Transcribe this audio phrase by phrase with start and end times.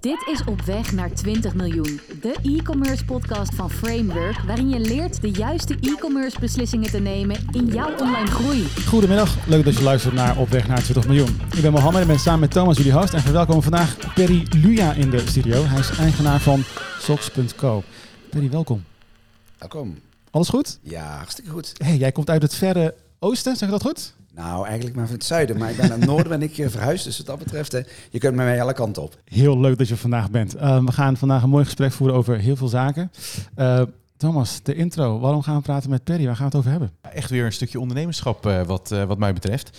[0.00, 5.20] Dit is Op Weg naar 20 miljoen, de e-commerce podcast van Framework, waarin je leert
[5.20, 8.66] de juiste e-commerce beslissingen te nemen in jouw online groei.
[8.86, 11.40] Goedemiddag, leuk dat je luistert naar Op Weg naar 20 miljoen.
[11.56, 14.92] Ik ben Mohammed en ben samen met Thomas jullie host en verwelkomen vandaag Perry Luja
[14.92, 15.64] in de studio.
[15.64, 16.62] Hij is eigenaar van
[16.98, 17.82] Socks.co.
[18.30, 18.84] Perry, welkom.
[19.58, 19.98] Welkom.
[20.30, 20.78] Alles goed?
[20.82, 21.72] Ja, hartstikke goed.
[21.76, 24.12] Hey, jij komt uit het verre oosten, zeg je dat goed?
[24.34, 26.68] Nou, eigenlijk maar van het zuiden, maar ik ben naar het noorden ben ik eh,
[26.68, 27.80] verhuisd, dus wat dat betreft, hè,
[28.10, 29.16] je kunt met mij alle kanten op.
[29.24, 30.56] Heel leuk dat je vandaag bent.
[30.56, 33.12] Uh, we gaan vandaag een mooi gesprek voeren over heel veel zaken.
[33.56, 33.82] Uh,
[34.20, 35.18] Thomas, de intro.
[35.18, 36.26] Waarom gaan we praten met Perry?
[36.26, 36.90] Waar gaan we het over hebben?
[37.00, 39.78] Echt weer een stukje ondernemerschap uh, wat, uh, wat mij betreft.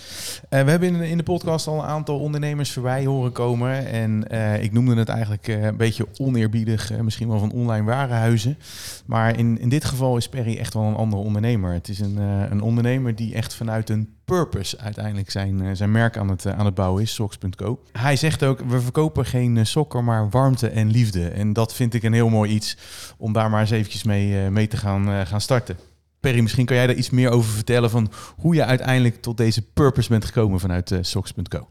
[0.50, 3.86] Uh, we hebben in, in, de podcast al een aantal ondernemers voorbij horen komen.
[3.86, 4.30] En
[4.62, 8.58] ik noemde het eigenlijk een beetje oneerbiedig, misschien wel van online warenhuizen.
[9.06, 11.72] Maar in, in dit geval is Perry echt wel een andere ondernemer.
[11.72, 12.16] Het is een,
[12.50, 16.74] een ondernemer die echt vanuit een purpose uiteindelijk zijn, zijn merk aan het, aan het
[16.74, 17.80] bouwen is, socks.co.
[17.92, 21.28] Hij zegt ook, we verkopen geen sokken, maar warmte en liefde.
[21.28, 22.76] En dat vind ik een heel mooi iets
[23.18, 25.76] om daar maar eens eventjes mee, mee te gaan, gaan starten.
[26.20, 29.62] Perry, misschien kan jij daar iets meer over vertellen van hoe je uiteindelijk tot deze
[29.62, 31.68] purpose bent gekomen vanuit socks.co.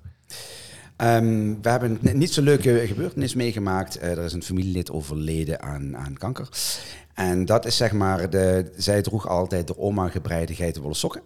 [0.98, 4.02] Um, we hebben niet zo'n leuke gebeurtenis meegemaakt.
[4.02, 6.50] Er is een familielid overleden aan, aan kanker.
[7.14, 11.22] En dat is zeg maar, de, zij droeg altijd de oma gebreide geitenwolle sokken.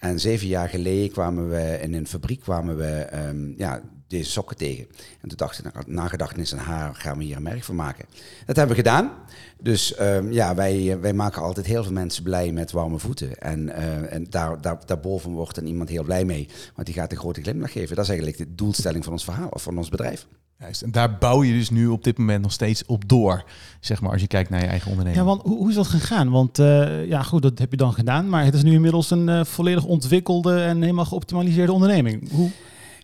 [0.00, 4.56] En zeven jaar geleden kwamen we in een fabriek kwamen we um, ja, deze sokken
[4.56, 4.86] tegen.
[5.20, 8.04] En toen dacht ik, nagedachtenis aan haar gaan we hier een merk van maken.
[8.46, 9.12] Dat hebben we gedaan.
[9.58, 13.38] Dus um, ja, wij, wij maken altijd heel veel mensen blij met warme voeten.
[13.38, 16.48] En, uh, en daar, daar, daarboven wordt dan iemand heel blij mee.
[16.74, 17.96] Want die gaat een grote glimlach geven.
[17.96, 20.26] Dat is eigenlijk de doelstelling van ons verhaal, of van ons bedrijf.
[20.60, 23.44] Juist, en daar bouw je dus nu op dit moment nog steeds op door,
[23.80, 25.24] zeg maar, als je kijkt naar je eigen onderneming.
[25.24, 26.30] Ja, want hoe, hoe is dat gegaan?
[26.30, 29.28] Want uh, ja, goed, dat heb je dan gedaan, maar het is nu inmiddels een
[29.28, 32.30] uh, volledig ontwikkelde en helemaal geoptimaliseerde onderneming.
[32.32, 32.50] Hoe?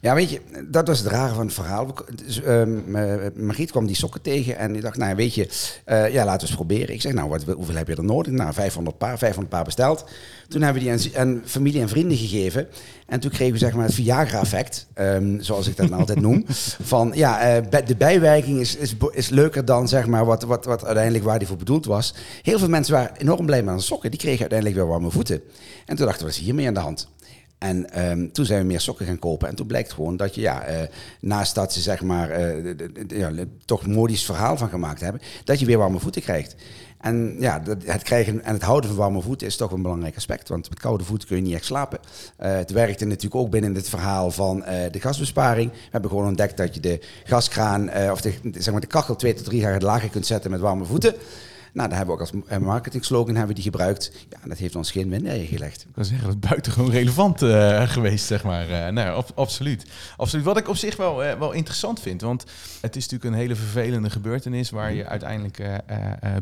[0.00, 1.94] Ja, weet je, dat was het rare van het verhaal.
[2.24, 2.84] Dus, um,
[3.36, 5.48] Margriet kwam die sokken tegen en die dacht, nou weet je,
[5.86, 6.94] uh, ja, laten we eens proberen.
[6.94, 8.32] Ik zeg, nou, wat, hoeveel heb je er nodig?
[8.32, 10.04] Nou, 500 paar, 500 paar besteld.
[10.48, 12.68] Toen hebben we die aan, aan familie en vrienden gegeven.
[13.06, 16.44] En toen kregen we zeg maar het Viagra-effect, um, zoals ik dat nou altijd noem.
[16.82, 20.84] Van ja, uh, de bijwerking is, is, is leuker dan zeg maar wat, wat, wat
[20.84, 22.14] uiteindelijk waar die voor bedoeld was.
[22.42, 24.10] Heel veel mensen waren enorm blij met hun sokken.
[24.10, 25.40] Die kregen uiteindelijk weer warme voeten.
[25.86, 27.08] En toen dachten we, wat is hiermee aan de hand?
[27.58, 29.48] En um, toen zijn we meer sokken gaan kopen.
[29.48, 30.82] En toen blijkt gewoon dat je, ja, uh,
[31.20, 32.74] naast dat ze zeg maar uh,
[33.08, 33.30] ja,
[33.64, 36.56] toch modisch verhaal van gemaakt hebben, dat je weer warme voeten krijgt.
[37.00, 40.48] En ja, het krijgen en het houden van warme voeten is toch een belangrijk aspect.
[40.48, 41.98] Want met koude voeten kun je niet echt slapen.
[42.40, 44.58] Uh, het werkte natuurlijk ook binnen het verhaal van
[44.90, 45.70] de gasbesparing.
[45.70, 49.34] We hebben gewoon ontdekt dat je de gaskraan, of de, zeg maar de kachel 2
[49.34, 51.14] tot 3 graden lager kunt zetten met warme voeten.
[51.76, 54.26] Nou, daar hebben we ook als marketing slogan hebben we die gebruikt.
[54.28, 55.82] Ja, dat heeft ons geen minder gelegd.
[55.82, 58.70] Ik kan zeggen, dat is buitengewoon relevant uh, geweest, zeg maar.
[58.70, 59.86] Uh, nou, ab absoluut.
[60.16, 60.44] absoluut.
[60.44, 62.44] Wat ik op zich wel, uh, wel interessant vind, want
[62.80, 65.62] het is natuurlijk een hele vervelende gebeurtenis waar je uiteindelijk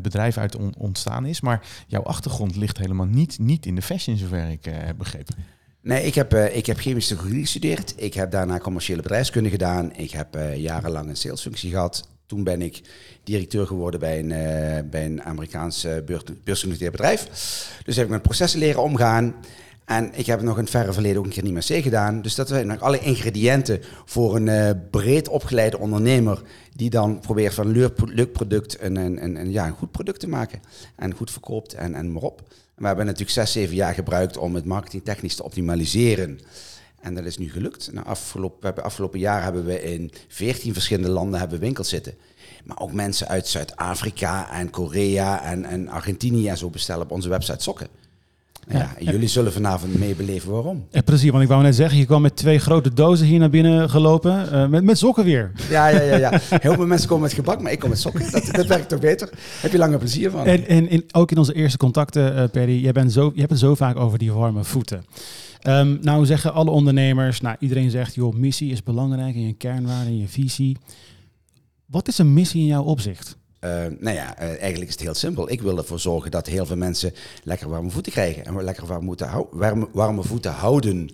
[0.01, 1.41] bedrijf uit on ontstaan is.
[1.41, 5.35] Maar jouw achtergrond ligt helemaal niet, niet in de fashion, zover ik heb begrepen.
[5.81, 7.93] Nee, ik heb, uh, ik heb chemische technologie gestudeerd.
[7.97, 9.95] Ik heb daarna commerciële bedrijfskunde gedaan.
[9.95, 12.07] Ik heb uh, jarenlang een salesfunctie gehad.
[12.25, 12.81] Toen ben ik
[13.23, 15.93] directeur geworden bij een, uh, bij een Amerikaans uh,
[16.43, 17.27] beursgenoteerd bedrijf.
[17.85, 19.35] Dus heb ik met processen leren omgaan.
[19.85, 22.21] En ik heb nog in het verre verleden ook een keer niet meer C gedaan.
[22.21, 26.41] Dus dat zijn alle ingrediënten voor een uh, breed opgeleide ondernemer...
[26.75, 30.27] die dan probeert van een leuk product een, een, een, ja, een goed product te
[30.27, 30.59] maken.
[30.95, 32.41] En goed verkoopt en, en maar op.
[32.75, 36.39] We hebben natuurlijk zes, zeven jaar gebruikt om het marketingtechnisch te optimaliseren...
[37.05, 37.89] En dat is nu gelukt.
[37.93, 42.13] Nou, afgelopen, we afgelopen jaar hebben we in 14 verschillende landen hebben winkels zitten.
[42.63, 47.29] Maar ook mensen uit Zuid-Afrika en Korea en, en Argentinië en zo bestellen op onze
[47.29, 47.87] website sokken.
[48.67, 50.85] Nou ja, ja, jullie zullen vanavond meebeleven waarom.
[50.91, 53.49] Ja, precies, want ik wou net zeggen, je kwam met twee grote dozen hier naar
[53.49, 55.51] binnen gelopen, uh, met, met sokken weer.
[55.69, 56.39] Ja, ja, ja, ja.
[56.49, 58.31] Heel veel mensen komen met gebak, maar ik kom met sokken.
[58.31, 59.29] Dat, dat werkt toch beter?
[59.61, 60.45] Heb je langer plezier van.
[60.45, 63.51] En, en in, ook in onze eerste contacten, uh, Perry, jij bent zo, je hebt
[63.51, 65.05] het zo vaak over die warme voeten.
[65.67, 70.09] Um, nou zeggen alle ondernemers, nou iedereen zegt, joh, missie is belangrijk in je kernwaarde,
[70.09, 70.77] in je visie.
[71.85, 73.37] Wat is een missie in jouw opzicht?
[73.61, 75.51] Uh, nou ja, uh, eigenlijk is het heel simpel.
[75.51, 77.13] Ik wil ervoor zorgen dat heel veel mensen
[77.43, 81.09] lekker warme voeten krijgen en lekker warme, voeten, warme, warme voeten houden.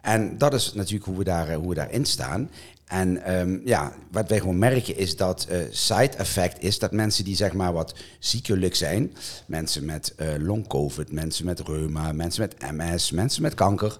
[0.00, 2.50] En dat is natuurlijk hoe we, daar, hoe we daarin staan.
[2.88, 7.24] En um, ja, wat wij gewoon merken is dat uh, side effect is dat mensen
[7.24, 9.12] die zeg maar wat ziekelijk zijn,
[9.46, 13.98] mensen met uh, long-covid, mensen met reuma, mensen met MS, mensen met kanker,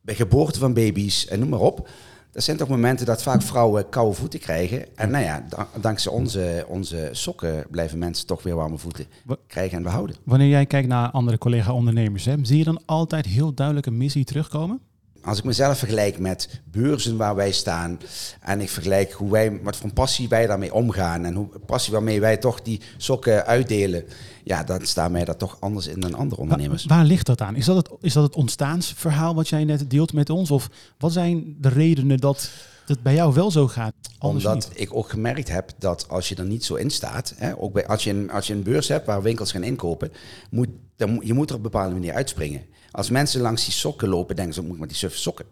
[0.00, 1.88] bij geboorte van baby's en noem maar op.
[2.32, 4.96] Dat zijn toch momenten dat vaak vrouwen koude voeten krijgen.
[4.96, 5.44] En nou ja,
[5.80, 9.06] dankzij onze, onze sokken blijven mensen toch weer warme voeten
[9.46, 10.16] krijgen en behouden.
[10.24, 14.80] Wanneer jij kijkt naar andere collega-ondernemers, zie je dan altijd heel duidelijk een missie terugkomen?
[15.24, 17.98] Als ik mezelf vergelijk met beurzen waar wij staan
[18.40, 22.20] en ik vergelijk hoe wij, wat voor passie wij daarmee omgaan en hoe passie waarmee
[22.20, 24.04] wij toch die sokken uitdelen,
[24.44, 26.84] ja, dan staan wij daar toch anders in dan andere ondernemers.
[26.84, 27.56] Waar, waar ligt dat aan?
[27.56, 30.50] Is dat, het, is dat het ontstaansverhaal wat jij net deelt met ons?
[30.50, 30.68] Of
[30.98, 32.50] wat zijn de redenen dat
[32.86, 33.94] het bij jou wel zo gaat?
[34.24, 34.80] Anders Omdat niet?
[34.80, 37.86] ik ook gemerkt heb dat als je er niet zo in staat, hè, ook bij,
[37.86, 40.12] als, je een, als je een beurs hebt waar winkels gaan inkopen,
[40.50, 42.64] moet, dan, je moet er op een bepaalde manier uitspringen.
[42.90, 45.46] Als mensen langs die sokken lopen, denken ze, moet ik met die suffe sokken.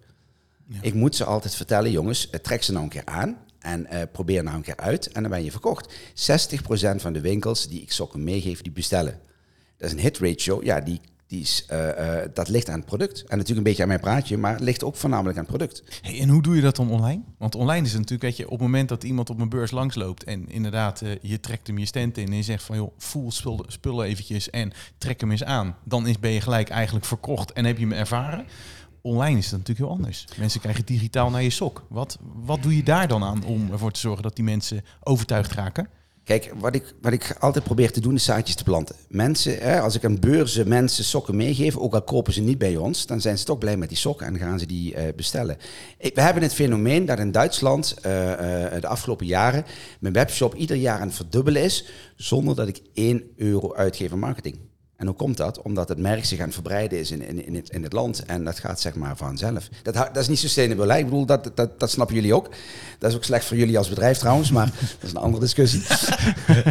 [0.81, 4.03] Ik moet ze altijd vertellen, jongens, eh, trek ze nou een keer aan en eh,
[4.13, 5.95] probeer nou een keer uit en dan ben je verkocht.
[6.15, 9.21] 60% van de winkels die ik sokken meegeef, die bestellen.
[9.77, 11.01] Dat is een hit ratio, ja, die,
[11.33, 13.21] die eh, eh, dat ligt aan het product.
[13.21, 15.83] En natuurlijk een beetje aan mijn praatje, maar het ligt ook voornamelijk aan het product.
[16.01, 17.23] Hey, en hoe doe je dat dan online?
[17.39, 19.71] Want online is het natuurlijk, weet je, op het moment dat iemand op een beurs
[19.71, 22.93] langsloopt en inderdaad eh, je trekt hem je stand in en je zegt van joh,
[22.99, 25.77] voel spullen, spullen eventjes en trek hem eens aan.
[25.85, 28.47] Dan is, ben je gelijk eigenlijk verkocht en heb je hem ervaren.
[29.03, 30.27] Online is het natuurlijk heel anders.
[30.39, 31.87] Mensen krijgen digitaal naar je sok.
[31.89, 35.53] Wat, wat doe je daar dan aan om ervoor te zorgen dat die mensen overtuigd
[35.53, 35.89] raken?
[36.25, 38.97] Kijk, wat ik, wat ik altijd probeer te doen is zaadjes te planten.
[39.09, 42.77] Mensen, hè, als ik aan beurzen mensen sokken meegeef, ook al kopen ze niet bij
[42.77, 45.57] ons, dan zijn ze toch blij met die sokken en gaan ze die eh, bestellen.
[45.99, 48.33] We hebben het fenomeen dat in Duitsland eh,
[48.65, 49.65] eh, de afgelopen jaren
[50.01, 51.87] mijn webshop ieder jaar aan het verdubbelen is,
[52.17, 54.59] zonder dat ik 1 euro uitgeef aan marketing.
[55.03, 55.63] En hoe komt dat?
[55.63, 58.25] Omdat het merk zich aan het verbreiden is in, in, in, het, in het land.
[58.25, 59.69] En dat gaat zeg maar vanzelf.
[59.83, 60.93] Dat, dat is niet sustainable.
[60.93, 60.99] Hè?
[60.99, 62.49] Ik bedoel, dat, dat, dat snappen jullie ook.
[62.99, 64.51] Dat is ook slecht voor jullie als bedrijf trouwens.
[64.51, 64.67] Maar
[65.01, 65.83] dat is een andere discussie.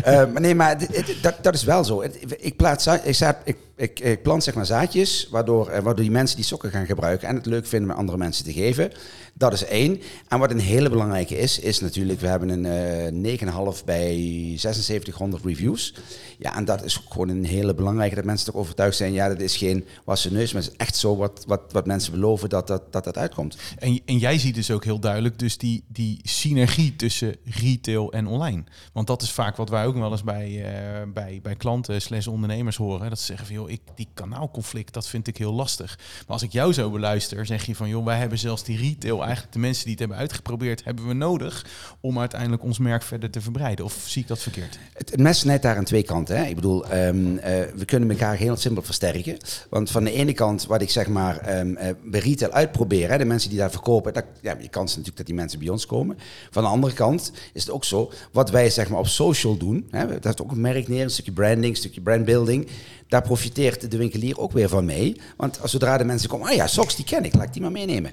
[0.04, 0.78] Eh, maar nee, maar
[1.22, 2.04] dat, dat is wel zo.
[2.38, 6.36] Ik, plaats, ik, ik, ik, ik plant zeg maar zaadjes, waardoor, eh, waardoor die mensen
[6.36, 8.92] die sokken gaan gebruiken en het leuk vinden met andere mensen te geven.
[9.34, 10.02] Dat is één.
[10.28, 13.40] En wat een hele belangrijke is, is natuurlijk, we hebben een eh
[13.76, 15.94] 9,5 bij 7600 reviews.
[16.38, 19.40] Ja, en dat is gewoon een hele belangrijke, dat mensen toch overtuigd zijn, ja, dat
[19.40, 22.68] is geen wassen neus, maar het is echt zo wat, wat, wat mensen beloven dat
[22.68, 23.58] dat, dat, dat uitkomt.
[23.78, 28.28] En, en jij ziet dus ook heel duidelijk dus die, die synergie tussen retail en
[28.28, 28.64] online.
[28.94, 32.28] Want dat is vaak wat wij ook wel eens bij, eh, bij, bij klanten slash
[32.28, 33.10] ondernemers horen.
[33.10, 35.98] Dat ze zeggen joh, ik, die kanaalconflict, dat vind ik heel lastig.
[35.98, 39.24] Maar als ik jou zo beluister, zeg je van, joh, wij hebben zelfs die retail,
[39.24, 41.66] eigenlijk de mensen die het hebben uitgeprobeerd, hebben we nodig
[42.00, 43.86] om uiteindelijk ons merk verder te verbreiden.
[43.86, 44.80] Of zie ik dat verkeerd?
[44.94, 46.38] Het, mes snijdt daar aan twee kanten.
[46.38, 46.46] Hè.
[46.46, 49.38] Ik bedoel, ehm, eh, we kunnen elkaar heel simpel versterken.
[49.70, 53.18] Want van de ene kant, wat ik zeg maar ehm, eh, bij retail uitprobeer, hè,
[53.18, 55.86] de mensen die daar verkopen, dat, ja, je kans natuurlijk dat die mensen bij ons
[55.86, 56.18] komen.
[56.50, 59.88] Van de andere kant is het ook zo, wat wij zeg maar op social doen,
[59.90, 62.68] hè, dat is ook een merk neer, een stukje branding, een stukje brandbuilding.
[63.12, 65.22] Daar profiteert de winkelier ook weer van mee.
[65.38, 67.62] Want als zodra de mensen komen, ah ja, socks die ken ik, laat ik die
[67.62, 68.12] maar meenemen.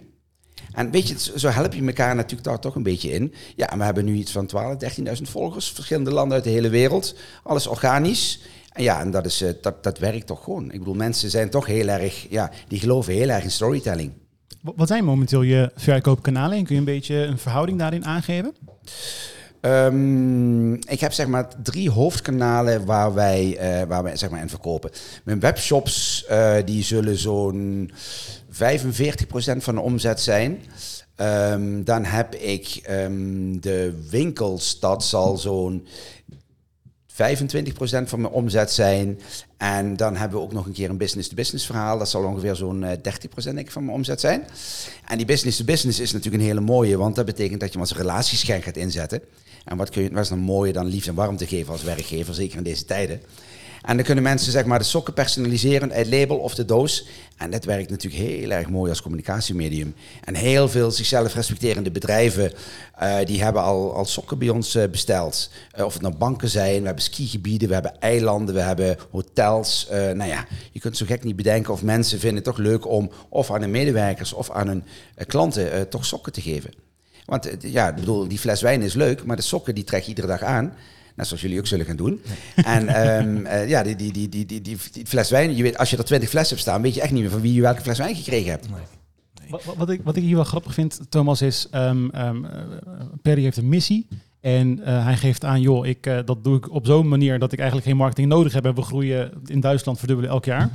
[0.72, 3.34] En weet je, zo help je elkaar natuurlijk daar toch een beetje in.
[3.56, 5.70] Ja, we hebben nu iets van 12, 13.000 volgers.
[5.72, 7.14] Verschillende landen uit de hele wereld.
[7.42, 8.40] Alles organisch.
[8.72, 10.72] En ja, en dat, is, eh, dat, dat werkt toch gewoon.
[10.72, 14.12] Ik bedoel, mensen zijn toch heel erg, ja, die geloven heel erg in storytelling.
[14.62, 16.56] Wa- Wat zijn momenteel je verkoopkanalen?
[16.58, 18.54] En kun je een beetje een verhouding daarin aangeven?
[19.60, 24.48] Ehm, ik heb zeg maar drie hoofdkanalen waar wij, eh, waar wij zeg maar in
[24.48, 24.90] verkopen.
[25.24, 27.90] Mijn webshops eh, die zullen zo'n
[28.50, 30.60] 45% van de omzet zijn.
[31.14, 35.86] Ehm, dan heb ik ehm, de winkels, dat zal zo'n
[37.06, 39.20] 25% van mijn omzet zijn.
[39.56, 41.98] En dan hebben we ook nog een keer een business-to-business verhaal.
[41.98, 44.44] Dat zal ongeveer zo'n eh, 30% denk ik van mijn omzet zijn.
[45.06, 47.96] En die business-to-business is natuurlijk een hele mooie, want dat betekent dat je hem als
[47.96, 49.22] relatieschenk gaat inzetten.
[49.68, 52.34] En wat, kun je, wat is dan mooier dan liefde en warmte geven als werkgever,
[52.34, 53.20] zeker in deze tijden.
[53.82, 57.06] En dan kunnen mensen zeg maar de sokken personaliseren, het label of de doos.
[57.36, 59.94] En dat werkt natuurlijk heel erg mooi als communicatiemedium.
[60.24, 62.52] En heel veel zichzelf respecterende bedrijven,
[62.98, 65.50] eh, die hebben al, al sokken bij ons eh, besteld.
[65.70, 69.86] Eh, of het nou banken zijn, we hebben skigebieden, we hebben eilanden, we hebben hotels.
[69.90, 73.10] Nou ja, je kunt zo gek niet bedenken of mensen vinden het toch leuk om
[73.28, 74.84] of aan hun medewerkers of aan hun
[75.26, 76.87] klanten toch sokken te geven.
[77.28, 80.02] Want eh, ja, ik bedoel, die fles wijn is leuk, maar de sokken die trek
[80.02, 80.72] je iedere dag aan.
[81.14, 82.20] Net zoals jullie ook zullen gaan doen.
[82.54, 85.78] En ehm, eh, ja, die, die, die, die, die, die, die fles wijn, je weet,
[85.78, 87.60] als je er twintig flessen hebt staan, weet je echt niet meer van wie je
[87.60, 88.66] welke fles wijn gekregen hebt.
[89.48, 92.60] Wat, wat- wat, ik, wat ik hier wel grappig vind, Thomas, is ehm ehm, eh,
[93.22, 94.06] Perry heeft een missie.
[94.40, 97.52] En eh, hij geeft aan, joh, ik, eh, dat doe ik op zo'n manier dat
[97.52, 98.64] ik eigenlijk geen marketing nodig heb.
[98.64, 100.70] En we groeien in Duitsland verdubbelen elk jaar.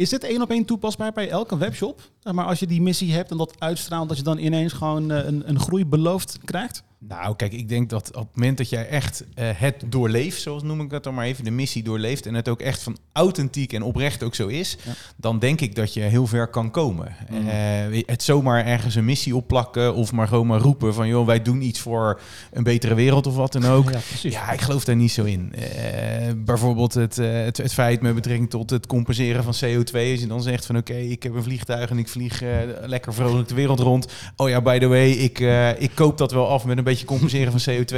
[0.00, 2.00] Is dit één op één toepasbaar bij elke webshop?
[2.18, 5.10] Zeg Maar als je die missie hebt en dat uitstraalt, dat je dan ineens gewoon
[5.10, 6.82] eh, een, een groei beloofd krijgt?
[7.08, 10.62] Nou, kijk, ik denk dat op het moment dat jij echt eh, het doorleeft, zoals
[10.62, 13.72] noem ik dat dan maar even, de missie doorleeft en het ook echt van authentiek
[13.72, 14.92] en oprecht ook zo is, Ja.
[15.16, 17.16] dan denk ik dat je heel ver kan komen.
[17.30, 17.46] Mhm.
[17.48, 21.42] Eh, het zomaar ergens een missie opplakken of maar gewoon maar roepen van, joh, wij
[21.42, 22.20] doen iets voor
[22.52, 23.90] een betere wereld of wat dan ook.
[23.90, 23.98] Ja.
[24.22, 25.52] Ja, ik geloof daar niet zo in.
[25.54, 30.10] Eh, bijvoorbeeld het, het, het feit met betrekking tot het compenseren van CO2.
[30.10, 32.42] Als je dan zegt van oké, ik heb een vliegtuig en ik vlieg
[32.80, 34.06] lekker vrolijk de wereld rond.
[34.36, 35.38] Oh ja, by the way, ik,
[35.78, 37.94] ik koop dat wel af met een beetje compenseren van CO2.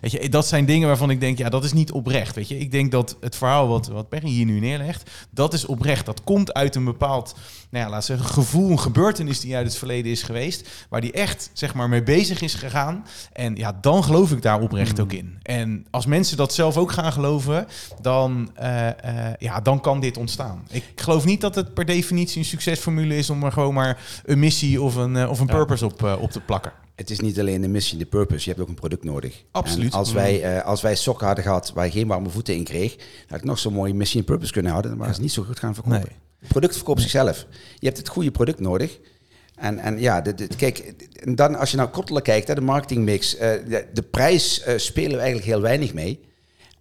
[0.00, 2.34] Weet je, dat zijn dingen waarvan ik denk, ja, dat is niet oprecht.
[2.34, 5.66] Weet je, ik denk dat het verhaal wat, wat Perry hier nu neerlegt, dat is
[5.66, 6.06] oprecht.
[6.06, 7.34] Dat komt uit een bepaald,
[7.70, 11.12] nou ja, laat zeggen, gevoel, een gebeurtenis die uit het verleden is geweest, waar die
[11.12, 13.04] echt, zeg maar, mee bezig is gegaan.
[13.32, 15.38] En ja, dan geloof ik daar oprecht ook in.
[15.42, 17.66] En als mensen dat zelf ook gaan geloven,
[18.00, 20.66] dan, eh, eh, ja, dan kan dit ontstaan.
[20.70, 24.38] Ik geloof niet dat het per definitie een succesformule is om er gewoon maar een
[24.38, 25.52] missie of een, eh, of een Ja.
[25.54, 26.72] purpose op, op te plakken.
[27.02, 28.42] Het is niet alleen de missie, de purpose.
[28.44, 29.44] Je hebt ook een product nodig.
[29.50, 29.92] Absoluut.
[29.92, 32.64] En als, wij, eh, als wij sokken hadden gehad waar je geen warme voeten in
[32.64, 32.96] kreeg,
[33.28, 34.90] had ik nog zo'n mooie missie en purpose kunnen houden.
[34.90, 35.98] Dan waren ze niet zo goed gaan verkopen.
[35.98, 36.16] Nee.
[36.38, 37.46] Het product verkoopt zichzelf.
[37.78, 38.98] Je hebt het goede product nodig.
[39.54, 40.78] En, en ja, de- kijk,
[41.14, 44.78] en dan als je naar Kottelen kijkt, hè, de marketingmix, eh de, de prijs eh,
[44.78, 46.20] spelen we eigenlijk heel weinig mee.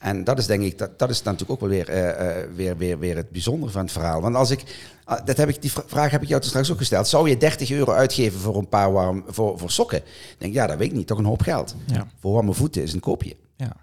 [0.01, 2.77] En dat is denk ik, dat, dat is natuurlijk ook wel weer, eh, eh, weer,
[2.77, 4.21] weer, weer het bijzondere van het verhaal.
[4.21, 4.63] Want als ik,
[5.03, 7.07] ah, dat heb ik, die vra- vraag heb ik jou toen straks ook gesteld.
[7.07, 9.97] Zou je 30 euro uitgeven voor een paar warm, voor, voor sokken?
[9.97, 11.07] Ik denk, ja, dat weet ik niet.
[11.07, 11.75] Toch een hoop geld.
[11.85, 12.07] Ja.
[12.19, 13.35] Voor warme voeten is een koopje.
[13.57, 13.75] Ja.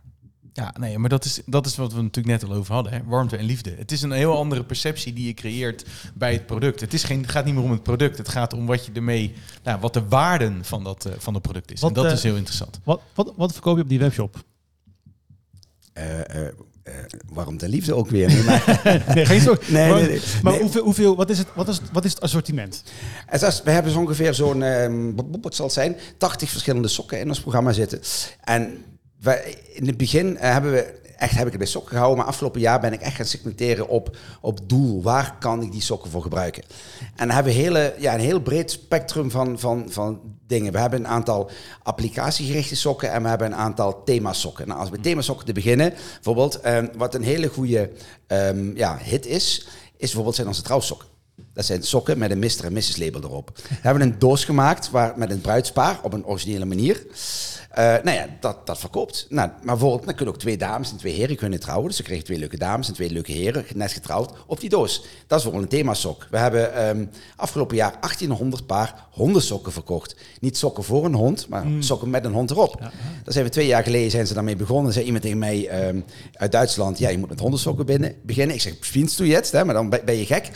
[0.53, 2.93] Ja, nee, maar dat is, dat is wat we natuurlijk net al over hadden.
[2.93, 2.99] Hè?
[3.07, 3.75] Warmte en liefde.
[3.79, 5.85] Het is een heel andere perceptie die je creëert
[6.15, 6.81] bij het product.
[6.81, 8.19] Het, is geen, het gaat niet meer om het product.
[8.19, 9.33] Het gaat om wat je ermee,
[9.63, 11.81] nou, wat de waarden van dat, eh, van het product is.
[11.81, 12.81] Wat, en dat is heel interessant.
[12.85, 14.45] Wat, wat, wat verkoop je op die webshop?
[15.99, 16.47] Eh, eh,
[16.83, 16.95] eh,
[17.33, 18.29] warmte en liefde ook weer.
[19.15, 19.69] Nee, geen zorg.
[19.71, 20.59] Nee, maar nee, maar.
[20.59, 22.83] Hoeveel, hoeveel, wat, is het, wat, is, wat is het assortiment?
[23.27, 25.13] Het is- we hebben zo ongeveer zo'n, ehm,
[25.43, 28.01] wat zal het zijn, 80 verschillende sokken in ons programma zitten.
[28.45, 28.85] En
[29.21, 32.61] wij, in het begin hebben we, echt heb ik het bij sokken gehouden, maar afgelopen
[32.61, 35.03] jaar ben ik echt gaan segmenteren op, op doel.
[35.03, 36.63] Waar kan ik die sokken voor gebruiken?
[37.17, 40.73] En dan hebben we hele, ja, een heel breed spectrum van, van, van dingen.
[40.73, 41.51] We hebben een aantal
[41.83, 44.69] applicatiegerichte sokken en we hebben een aantal themasokken.
[44.69, 47.91] Nou, als we themasokken te beginnen, bijvoorbeeld, ehm, wat een hele goede
[48.27, 51.18] ehm, ja, hit is, is bijvoorbeeld zijn onze trouwsokken.
[51.59, 52.65] Dat zijn sokken met een Mr.
[52.65, 52.97] en Mrs.
[52.97, 53.51] label erop.
[53.69, 57.07] We hebben een doos gemaakt waar, met een bruidspaar op een originele manier.
[57.71, 59.27] Eh, nou ja, dat, dat verkoopt.
[59.29, 61.87] Nou, maar bijvoorbeeld, dan kunnen ook twee dames en twee heren kunnen trouwen.
[61.87, 65.01] Dus ze kregen twee leuke dames en twee leuke heren, net getrouwd, op die doos.
[65.27, 66.27] Dat is bijvoorbeeld een themasok.
[66.31, 70.17] We hebben ehm, afgelopen jaar 1800 paar hondensokken verkocht.
[70.41, 72.81] Niet sokken voor een hond, maar sokken met een hond erop.
[72.81, 72.91] Daar
[73.25, 74.93] zijn we twee jaar geleden zijn ze daarmee begonnen.
[74.93, 76.01] zei iemand tegen mij ehm,
[76.33, 78.57] uit Duitsland, ja, je moet met hondensokken binnen, beginnen.
[78.57, 80.51] Ik zeg, spienst doe je het, hè, maar dan ben je gek.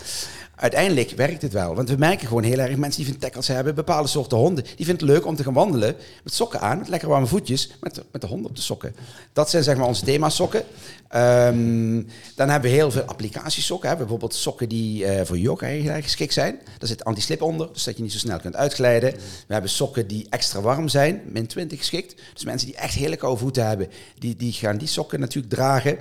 [0.63, 1.75] Uiteindelijk werkt het wel.
[1.75, 4.65] Want we merken gewoon heel erg mensen die van tackles hebben, bepaalde soorten honden.
[4.65, 7.71] Die vinden het leuk om te gaan wandelen met sokken aan, met lekker warme voetjes,
[7.81, 8.95] met met de hond op de sokken.
[9.33, 10.65] Dat zijn zeg maar onze themasokken.
[11.09, 12.03] Ehm,
[12.35, 13.89] dan hebben we heel veel applicatiesokken.
[13.89, 13.97] Hè.
[13.97, 16.61] Bijvoorbeeld sokken die eh, voor yoga eigenlijk geschikt zijn.
[16.79, 19.13] Daar zit anti-slip onder, dus dat je niet zo snel kunt uitglijden.
[19.47, 22.15] We hebben sokken die extra warm zijn, min 20 geschikt.
[22.35, 23.89] Dus mensen die echt hele koude voeten hebben,
[24.19, 25.99] die, die gaan die sokken natuurlijk dragen.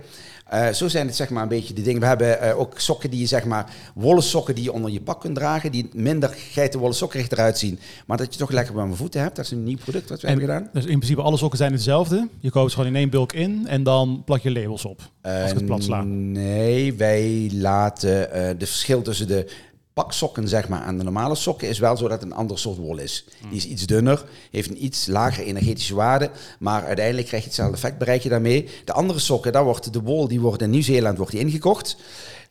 [0.51, 2.01] Eh, zo zijn het zeg maar een beetje de dingen.
[2.01, 5.01] We hebben eh, ook sokken die je zeg maar, wollen sokken die je onder je
[5.01, 6.95] pak kunt dragen, die minder geitenwolle
[7.29, 9.35] eruit zien, maar dat je toch lekker warme voeten hebt.
[9.35, 10.69] Dat is een nieuw product wat we hebben gedaan.
[10.73, 12.27] Dus in principe alle sokken zijn hetzelfde.
[12.39, 14.99] Je koopt ze gewoon in één bulk in en dan plak je labels op.
[15.21, 15.99] Als ik het plat sla.
[15.99, 19.51] Eh, Nee, wij laten eh de verschil tussen de
[19.93, 22.77] paksokken zeg maar, en de normale sokken is wel zo dat het een ander soort
[22.77, 23.25] wol is.
[23.49, 26.29] Die is iets dunner, heeft een iets lagere energetische waarde,
[26.59, 28.69] maar uiteindelijk krijg je hetzelfde effect, bereik je daarmee.
[28.85, 31.97] De andere sokken, daar wordt de wol, die wordt in Nieuw-Zeeland wordt die ingekocht.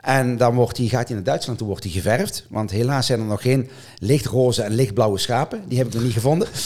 [0.00, 2.46] En dan wordt die, gaat hij naar Duitsland, toe wordt die geverfd.
[2.48, 5.62] Want helaas zijn er nog geen lichtroze en lichtblauwe schapen.
[5.68, 6.48] Die heb ik nog niet gevonden.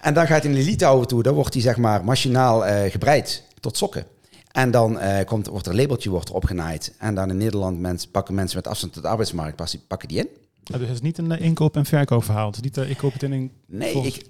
[0.00, 1.22] En dan gaat hij naar Litouwen toe.
[1.22, 4.04] Dan wordt die zeg maar machinaal eh, gebreid tot sokken.
[4.50, 6.94] En dan eh, komt, wordt er een labeltje wordt er opgenaaid.
[6.98, 10.18] En dan in Nederland mensen, pakken mensen met afstand tot de arbeidsmarkt pas- pakken die
[10.18, 10.28] in.
[10.64, 12.46] Ja, dus het is niet een eh, inkoop- en verkoopverhaal.
[12.46, 13.50] Het is niet, eh, ik koop het in een...
[13.66, 14.24] Nee, volgens- ik...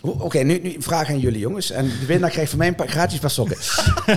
[0.00, 1.70] Oké, nu, nu vraag aan jullie jongens.
[1.70, 3.56] En de winnaar krijgt van mij een paar gratis paar sokken.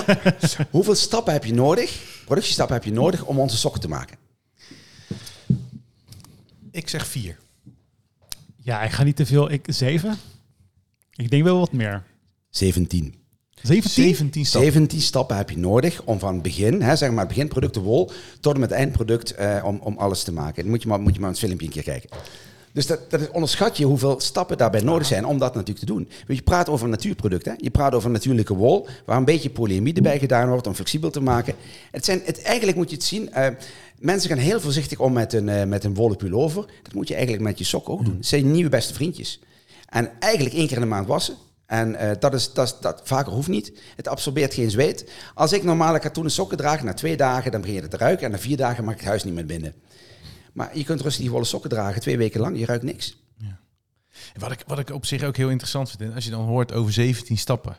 [0.72, 4.18] Hoeveel stappen heb je nodig, productiestappen heb je nodig om onze sokken te maken?
[6.72, 7.38] Ik zeg vier.
[8.58, 9.52] Ja, ik ga niet te veel.
[9.52, 10.18] Ik, zeven?
[11.16, 12.04] Ik denk wel wat meer.
[12.50, 13.16] 17.
[13.64, 13.92] 17?
[14.04, 14.72] 17 stappen.
[14.72, 18.12] 17 stappen heb je nodig om van het begin, hè, zeg maar beginproduct de wol,
[18.40, 20.62] tot en met het eindproduct eh, om, om alles te maken.
[20.62, 22.10] Dan moet je maar, moet je maar het filmpje een keer kijken.
[22.72, 25.86] Dus dat, dat is- onderschat je hoeveel stappen daarbij nodig zijn om dat natuurlijk te
[25.86, 26.08] doen.
[26.28, 27.46] Want je praat over een natuurproduct.
[27.46, 27.52] Hè?
[27.58, 31.22] Je praat over natuurlijke wol, waar een beetje polyamide bij gedaan wordt om flexibel te
[31.22, 31.54] maken.
[31.92, 33.32] Het zijn, het, eigenlijk moet je het zien.
[33.34, 33.48] eh,
[34.00, 36.66] mensen gaan heel voorzichtig om met een, eh, met een wollen pullover.
[36.84, 38.16] Dat moet je eigenlijk met je sok ook doen.
[38.18, 39.40] Het zijn je nieuwe beste vriendjes.
[39.90, 41.36] En eigenlijk één keer in de maand wassen.
[41.70, 43.82] En eh, dat is, dat, dat vaker hoeft niet.
[43.96, 45.12] Het absorbeert geen zweet.
[45.34, 48.26] Als ik normale katoenen sokken draag, na twee dagen dan begin je het te ruiken.
[48.26, 49.74] En na vier dagen mag ik het huis niet meer binnen.
[50.54, 53.18] Maar je kunt rustig die wollen sokken dragen, twee weken lang, je ruikt niks.
[54.38, 56.94] Wat ik, wat ik op zich ook heel interessant vind, als je dan hoort over
[56.94, 57.78] 17 stappen.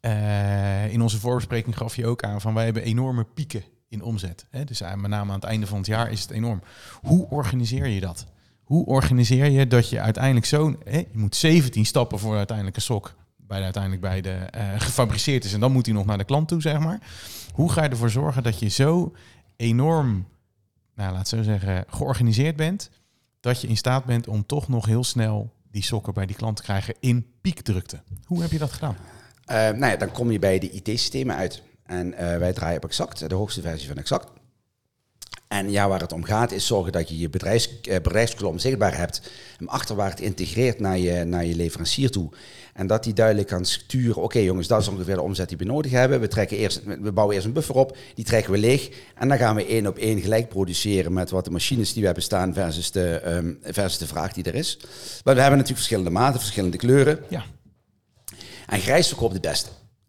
[0.00, 4.46] Uh, in onze voorbespreking gaf je ook aan van wij hebben enorme pieken in omzet.
[4.50, 4.64] Hè?
[4.64, 6.62] Dus uh, met name aan het einde van het jaar is het enorm.
[7.00, 8.26] Hoe organiseer je dat?
[8.64, 10.78] Hoe organiseer je dat je uiteindelijk zo'n...
[10.84, 13.14] Je moet 17 stappen voor uiteindelijk een sok
[13.46, 15.52] bij de, uiteindelijk bij de uh, gefabriceerd is.
[15.52, 17.00] En dan moet hij nog naar de klant toe, zeg maar.
[17.52, 19.14] Hoe ga je ervoor zorgen dat je zo
[19.56, 20.26] enorm,
[20.94, 22.90] nou laat zo zeggen, georganiseerd bent,
[23.40, 26.56] dat je in staat bent om toch nog heel snel die sokken bij die klant
[26.56, 28.02] te krijgen in piekdrukte.
[28.24, 28.96] Hoe heb je dat gedaan?
[29.50, 31.62] Uh, nou ja, dan kom je bij de IT-systemen uit.
[31.84, 34.30] En uh, wij draaien op Exact, de hoogste versie van Exact.
[35.48, 38.96] En ja, waar het om gaat is zorgen dat je je bedrijfs, uh, bedrijfskolom zichtbaar
[38.96, 42.30] hebt, hem achterwaarts integreert naar je, naar je leverancier toe.
[42.74, 45.64] En dat die duidelijk kan sturen, oké jongens, dat is ongeveer de omzet die we
[45.64, 46.20] nodig hebben.
[46.20, 48.90] We, trekken eerst, we bouwen eerst een buffer op, die trekken we leeg.
[49.14, 52.06] En dan gaan we één op één gelijk produceren met wat de machines die we
[52.06, 54.78] hebben staan versus de, um, versus de vraag die er is.
[55.24, 57.18] Maar we hebben natuurlijk verschillende maten, verschillende kleuren.
[57.28, 57.44] Ja.
[58.66, 59.68] En grijs verkoopt het beste.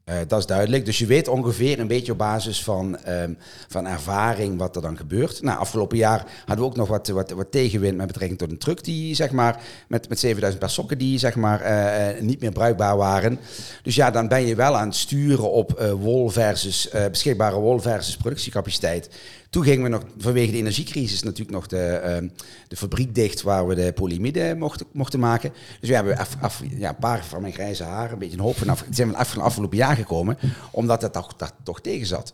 [0.10, 0.86] Uh, dat is duidelijk.
[0.86, 3.38] Dus je weet ongeveer een beetje op basis van, um,
[3.68, 5.42] van ervaring wat er dan gebeurt.
[5.42, 8.58] Nou, afgelopen jaar hadden we ook nog wat, wat, wat tegenwind met betrekking tot een
[8.58, 12.52] truck die zeg maar met, met 7000 paar sokken die zeg maar uh, niet meer
[12.52, 13.40] bruikbaar waren.
[13.84, 18.18] Dus ja, dan ben je wel aan het sturen op wol versus beschikbare wol versus
[18.18, 19.10] productiecapaciteit.
[19.50, 22.30] Toen gingen we nog vanwege de energiecrisis natuurlijk nog de, uh,
[22.68, 25.54] de fabriek dicht waar we de polymide mochten, mochten maken.
[25.80, 28.44] Dus we hebben af, af, ja, een paar van mijn grijze haren, een beetje een
[28.44, 30.38] hoop vanaf, zijn we af van afgelopen jaar gekomen,
[30.72, 32.34] omdat het toch, dat toch tegen zat.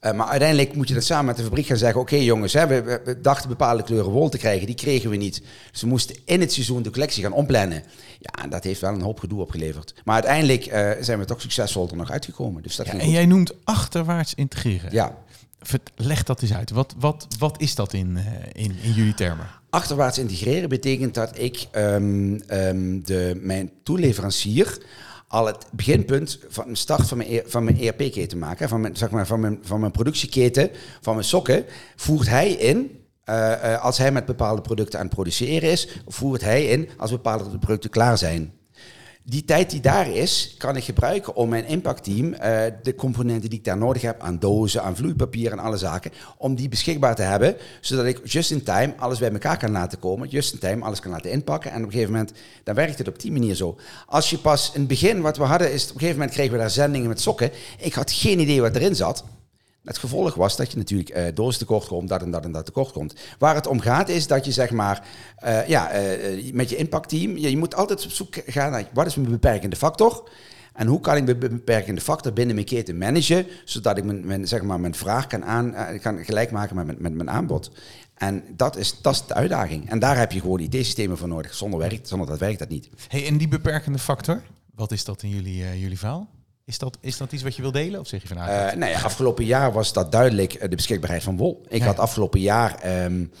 [0.00, 2.52] Uh, maar uiteindelijk moet je dat samen met de fabriek gaan zeggen, oké okay, jongens,
[2.52, 5.42] hè, we, we, dachten bepaalde kleuren wol te krijgen, die kregen we niet.
[5.70, 7.82] Dus we moesten in het seizoen de collectie gaan omplannen.
[8.18, 9.94] Ja, en dat heeft wel een hoop gedoe opgeleverd.
[10.04, 12.62] Maar uiteindelijk uh, zijn we toch succesvol er nog uitgekomen.
[12.62, 14.92] Dus dat ja, en jij noemt achterwaarts integreren.
[14.92, 15.24] Ja.
[15.96, 16.70] Leg dat eens uit.
[16.70, 18.24] Wat, wat, wat is dat in, uh,
[18.64, 19.46] in, in jullie termen?
[19.70, 24.78] Achterwaarts integreren betekent dat ik um, um, de, mijn toeleverancier
[25.28, 29.10] al het beginpunt van de start van mijn, van mijn ERP-keten maken, van mijn, zeg
[29.10, 30.70] maar, van, mijn, van mijn productieketen,
[31.00, 31.64] van mijn sokken,
[31.96, 33.04] voert hij in.
[33.28, 37.10] Uh, uh, als hij met bepaalde producten aan het produceren is, voert hij in als
[37.10, 38.52] bepaalde producten klaar zijn
[39.28, 42.38] die tijd die daar is, kan ik gebruiken om mijn impactteam uh,
[42.82, 46.54] de componenten die ik daar nodig heb aan dozen, aan vloeipapier en alle zaken, om
[46.54, 50.28] die beschikbaar te hebben, zodat ik just in time alles bij elkaar kan laten komen,
[50.28, 52.32] just in time alles kan laten inpakken en op een gegeven moment,
[52.64, 53.78] dan werkt het op die manier zo.
[54.06, 56.52] Als je pas in het begin, wat we hadden, is op een gegeven moment kregen
[56.52, 57.50] we daar zendingen met sokken.
[57.78, 59.24] Ik had geen idee wat erin zat.
[59.86, 62.64] Het gevolg was dat je natuurlijk uh, doos tekort komt, dat en dat en dat
[62.64, 63.14] tekort komt.
[63.38, 65.06] Waar het om gaat is dat je zeg maar,
[65.44, 69.06] uh, ja, uh, met je impactteam, je, je moet altijd op zoek gaan naar wat
[69.06, 70.28] is mijn beperkende factor
[70.72, 74.62] en hoe kan ik mijn beperkende factor binnen mijn keten managen, zodat ik mijn, zeg
[74.62, 77.70] maar, mijn vraag kan, aan, kan gelijk maken met, met, met mijn aanbod.
[78.14, 79.90] En dat is, dat is de uitdaging.
[79.90, 81.54] En daar heb je gewoon IT-systemen voor nodig.
[81.54, 82.88] Zonder, werkt, zonder dat werkt dat niet.
[83.08, 84.42] Hey, en die beperkende factor,
[84.74, 86.28] wat is dat in jullie, jullie verhaal?
[86.66, 88.00] Is dat, is dat iets wat je wil delen?
[88.00, 91.36] Of zeg je van nou, uh, nee, afgelopen jaar was dat duidelijk de beschikbaarheid van
[91.36, 91.62] wol.
[91.68, 91.86] Ik ja.
[91.86, 93.32] had afgelopen jaar um,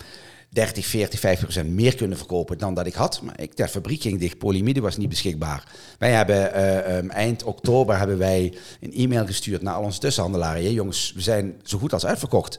[0.48, 3.22] 30, 40, 50 procent meer kunnen verkopen dan dat ik had.
[3.22, 5.64] Maar ik, de fabriek ging dicht, polymide was niet beschikbaar.
[5.98, 10.62] Wij hebben uh, um, eind oktober hebben wij een e-mail gestuurd naar al onze tussenhandelaren.
[10.62, 12.58] Hey, jongens, we zijn zo goed als uitverkocht.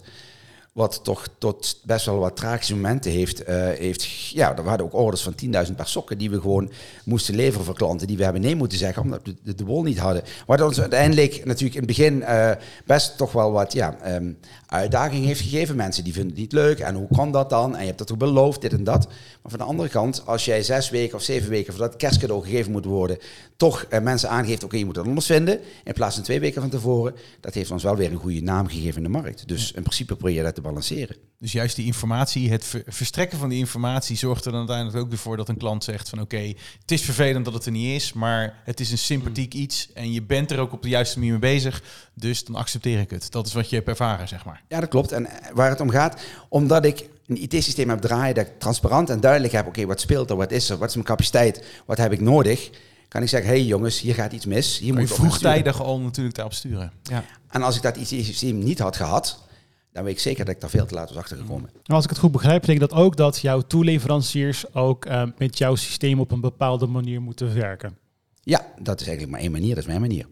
[0.77, 3.49] Wat toch tot best wel wat tragische momenten heeft.
[3.49, 5.35] Uh, heeft ja, we hadden ook orders van
[5.67, 6.71] 10.000 paar sokken die we gewoon
[7.05, 8.07] moesten leveren voor klanten.
[8.07, 10.23] Die we hebben nee moeten zeggen omdat we de, de wol niet hadden.
[10.45, 12.51] Wat ons uiteindelijk natuurlijk in het begin uh,
[12.85, 15.75] best toch wel wat ja, um, uitdaging heeft gegeven.
[15.75, 16.79] Mensen die vinden het niet leuk.
[16.79, 17.75] En hoe kan dat dan?
[17.75, 19.07] En je hebt dat ook beloofd, dit en dat.
[19.07, 22.43] Maar van de andere kant, als jij zes weken of zeven weken voordat het kerstcadeau
[22.43, 23.17] gegeven moet worden,
[23.57, 25.59] toch uh, mensen aangeeft, oké, okay, je moet het anders vinden.
[25.83, 27.15] In plaats van twee weken van tevoren.
[27.39, 29.47] Dat heeft ons wel weer een goede naam gegeven in de markt.
[29.47, 31.15] Dus in principe probeer je dat te balanceren.
[31.39, 35.09] Dus juist die informatie, het ver verstrekken van die informatie zorgt er dan uiteindelijk ook
[35.09, 37.71] weer voor dat een klant zegt van oké, okay, het is vervelend dat het er
[37.71, 40.89] niet is, maar het is een sympathiek iets en je bent er ook op de
[40.89, 43.31] juiste manier mee bezig, dus dan accepteer ik het.
[43.31, 44.56] Dat is wat je hebt ervaren, zeg maar.
[44.67, 45.11] Ja, dat klopt.
[45.11, 49.19] En waar het om gaat, omdat ik een IT-systeem heb draaien dat ik transparant en
[49.19, 51.97] duidelijk heb, oké, okay, wat speelt er, wat is er, wat is mijn capaciteit, wat
[51.97, 52.69] heb ik nodig,
[53.07, 54.79] kan ik zeggen, hé hey jongens, hier gaat iets mis.
[54.79, 56.91] Hier moet je vroegtijdig al natuurlijk daarop sturen.
[57.03, 57.23] Ja.
[57.49, 59.45] En als ik dat IT-systeem niet had gehad,
[59.91, 61.69] dan weet ik zeker dat ik daar veel te laat was achtergekomen.
[61.85, 65.75] Als ik het goed begrijp, betekent dat ook dat jouw toeleveranciers ook uh, met jouw
[65.75, 67.97] systeem op een bepaalde manier moeten werken.
[68.47, 70.25] Ja, dat is eigenlijk maar één manier, dat is mijn manier.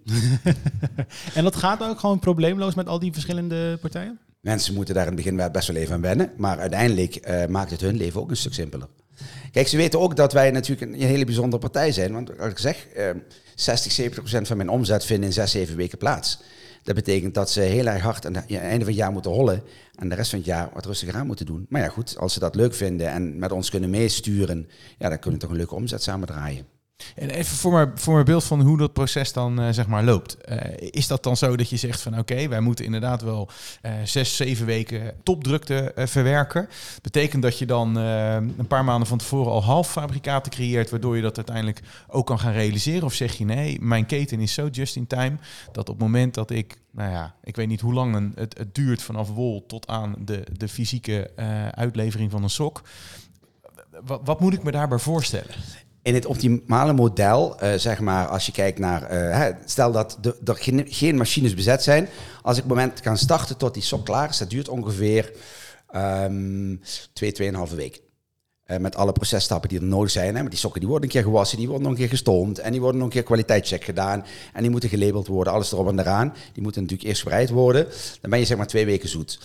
[1.37, 4.19] en dat gaat ook gewoon probleemloos met al die verschillende partijen?
[4.39, 7.71] Mensen moeten daar in het begin best wel even aan wennen, maar uiteindelijk uh, maakt
[7.71, 8.87] het hun leven ook een stuk simpeler.
[9.51, 12.13] Kijk, ze weten ook dat wij natuurlijk een hele bijzondere partij zijn.
[12.13, 13.09] Want als ik zeg, uh,
[13.55, 16.39] 60, 70 procent van mijn omzet vinden in zes, zeven weken plaats.
[16.83, 19.63] Dat betekent dat ze heel erg hard aan het einde van het jaar moeten hollen
[19.95, 21.65] en de rest van het jaar wat rustiger aan moeten doen.
[21.69, 25.19] Maar ja, goed, als ze dat leuk vinden en met ons kunnen meesturen, ja, dan
[25.19, 26.74] kunnen we toch een leuke omzet samen draaien.
[27.15, 30.03] En even voor mijn, voor mijn beeld van hoe dat proces dan uh, zeg maar
[30.03, 30.37] loopt.
[30.49, 33.49] Uh, is dat dan zo dat je zegt van oké, wij moeten inderdaad wel
[33.81, 36.69] uh, zes, zeven weken topdrukte verwerken.
[37.01, 41.35] Betekent dat je dan een paar maanden van tevoren al halffabrikaten creëert, waardoor je dat
[41.35, 43.03] uiteindelijk ook kan gaan realiseren?
[43.03, 45.37] Of zeg je nee, mijn keten is zo just in time
[45.71, 48.75] dat op het moment dat ik, nou ja, ik weet niet hoe lang het, het
[48.75, 51.31] duurt vanaf wol tot aan de, de fysieke
[51.71, 52.81] uitlevering van een sok.
[54.05, 55.55] Wat, wat moet ik me daarbij voorstellen?
[56.05, 60.57] In het optimale model, uh, zeg maar, als je kijkt naar, uh, stel dat er
[60.85, 62.09] geen, machines bezet zijn,
[62.41, 65.31] als ik het moment kan starten tot die sok klaar is, dat duurt ongeveer
[65.95, 66.81] um,
[67.13, 68.01] twee, tweeënhalve week.
[68.67, 70.35] Uh, met alle processtappen die er nodig zijn.
[70.35, 70.41] Hè.
[70.41, 72.71] Maar die sokken die worden een keer gewassen, die worden nog een keer gestoomd en
[72.71, 74.25] die worden nog een keer kwaliteitscheck gedaan.
[74.53, 76.33] En die moeten gelabeld worden, alles erop en eraan.
[76.53, 77.87] Die moeten natuurlijk eerst bereid worden.
[78.21, 79.39] Dan ben je zeg maar twee weken zoet.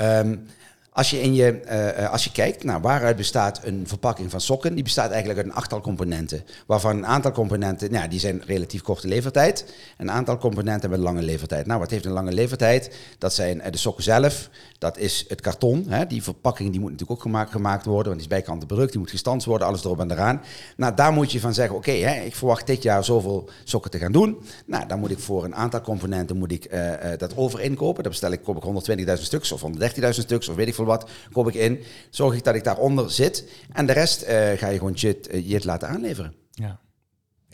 [0.00, 0.46] Um,
[0.94, 1.60] als je, in je,
[1.98, 5.48] uh, als je kijkt naar waaruit bestaat een verpakking van sokken, die bestaat eigenlijk uit
[5.48, 6.44] een achttal componenten.
[6.66, 9.74] Waarvan een aantal componenten, nou, die zijn relatief korte levertijd.
[9.96, 11.66] Een aantal componenten hebben een lange levertijd.
[11.66, 12.94] Nou, wat heeft een lange levertijd?
[13.18, 14.48] Dat zijn de sokken zelf,
[14.84, 15.84] dat is het karton.
[15.88, 16.06] Hè?
[16.06, 19.00] Die verpakking die moet natuurlijk ook gemaakt, gemaakt worden, want die is bijkant product, die
[19.00, 20.40] moet gestanst worden, alles erop en eraan.
[20.76, 23.98] Nou, daar moet je van zeggen, oké, okay, ik verwacht dit jaar zoveel sokken te
[23.98, 24.38] gaan doen.
[24.66, 28.02] Nou, dan moet ik voor een aantal componenten moet ik, uh, dat overinkopen.
[28.02, 31.10] Dan bestel ik, koop ik 120.000 stuks of 130.000 stuks of weet ik veel wat,
[31.32, 31.80] koop ik in.
[32.10, 33.48] Zorg ik dat ik daaronder zit.
[33.72, 36.34] En de rest uh, ga je gewoon JIT, JIT laten aanleveren.
[36.50, 36.78] Ja.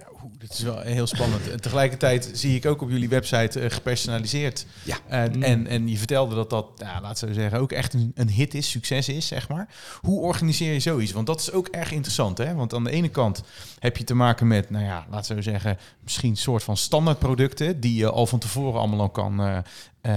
[0.00, 1.50] Ja, dit is wel heel spannend.
[1.50, 4.66] En tegelijkertijd zie ik ook op jullie website uh, gepersonaliseerd.
[4.82, 4.96] Ja.
[5.08, 5.42] En, mm.
[5.42, 8.54] en, en je vertelde dat dat, ja, laten we zeggen, ook echt een, een hit
[8.54, 9.68] is, succes is, zeg maar.
[10.00, 11.12] Hoe organiseer je zoiets?
[11.12, 12.54] Want dat is ook erg interessant, hè?
[12.54, 13.42] Want aan de ene kant
[13.78, 17.80] heb je te maken met, nou ja, laten we zeggen, misschien een soort van standaardproducten
[17.80, 19.58] die je al van tevoren allemaal al kan, uh,
[20.02, 20.12] uh,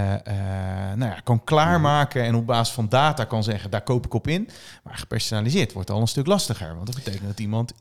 [0.95, 4.27] nou ja, kan klaarmaken en op basis van data kan zeggen, daar koop ik op
[4.27, 4.49] in.
[4.83, 6.75] Maar gepersonaliseerd wordt al een stuk lastiger.
[6.75, 7.73] Want dat betekent dat iemand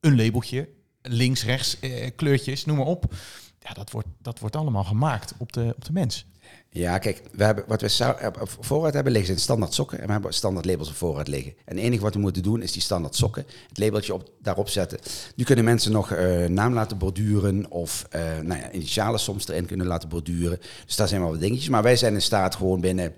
[0.00, 0.68] een labeltje,
[1.08, 3.14] links, rechts, uh, kleurtjes, noem maar op.
[3.60, 6.26] Ja, dat wordt, dat wordt allemaal gemaakt op de, op de mens.
[6.70, 10.12] Ja, kijk, we hebben, wat we op voorraad hebben liggen zijn standaard sokken en we
[10.12, 11.54] hebben standaard labels op voorraad liggen.
[11.64, 14.68] En het enige wat we moeten doen is die standaard sokken, het labeltje op, daarop
[14.68, 14.98] zetten.
[15.34, 19.66] Nu kunnen mensen nog uh, naam laten borduren of uh, nou ja, initialen soms erin
[19.66, 20.58] kunnen laten borduren.
[20.86, 21.68] Dus daar zijn wel wat dingetjes.
[21.68, 23.14] Maar wij zijn in staat gewoon binnen,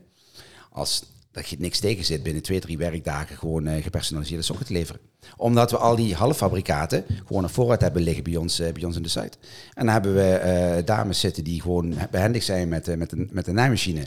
[0.70, 5.01] als dat je niks tegen zit, binnen twee, drie werkdagen gewoon gepersonaliseerde sokken te leveren
[5.37, 9.02] omdat we al die halffabrikaten gewoon op voorraad hebben liggen bij ons, bij ons in
[9.02, 9.38] de site.
[9.74, 13.28] En dan hebben we uh, dames zitten die gewoon behendig zijn met, uh, met, een,
[13.33, 14.07] met een naaimachine.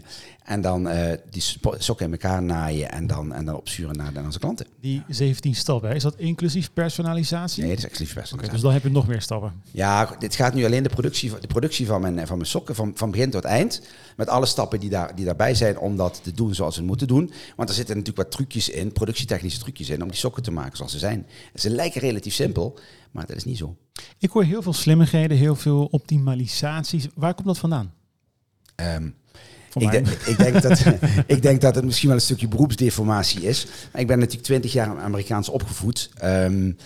[0.52, 1.44] En dan uh, die
[1.78, 4.68] sokken in elkaar naaien en dan, en dan opsturen naar, naar onze klanten.
[4.80, 7.62] Die 17 stappen, is dat inclusief personalisatie?
[7.62, 8.36] Nee, dat is exclusief personalisatie.
[8.38, 9.54] Okay, dus dan heb je nog meer stappen.
[9.72, 12.92] Ja, dit gaat nu alleen de productie, de productie van, mijn, van mijn sokken, van,
[12.96, 13.82] van begin tot eind.
[14.18, 17.08] Met alle stappen die, daar, die daarbij zijn om dat te doen zoals we moeten
[17.08, 17.32] doen.
[17.56, 20.78] Want er zitten natuurlijk wat trucjes in, productietechnische trucjes in, om die sokken te maken
[20.78, 21.28] zoals ze zijn.
[21.56, 22.80] Ze lijken relatief simpel,
[23.12, 23.76] maar dat is niet zo.
[24.18, 27.08] Ik hoor heel veel slimmigheden, heel veel optimalisaties.
[27.16, 27.94] Waar komt dat vandaan?
[28.76, 29.16] Um,
[29.74, 30.84] ik, denk, ik, denk dat,
[31.36, 33.68] ik denk dat het misschien wel een stukje beroepsdeformatie is.
[33.94, 36.10] Ik ben natuurlijk twintig jaar Amerikaans opgevoed.
[36.24, 36.78] Um,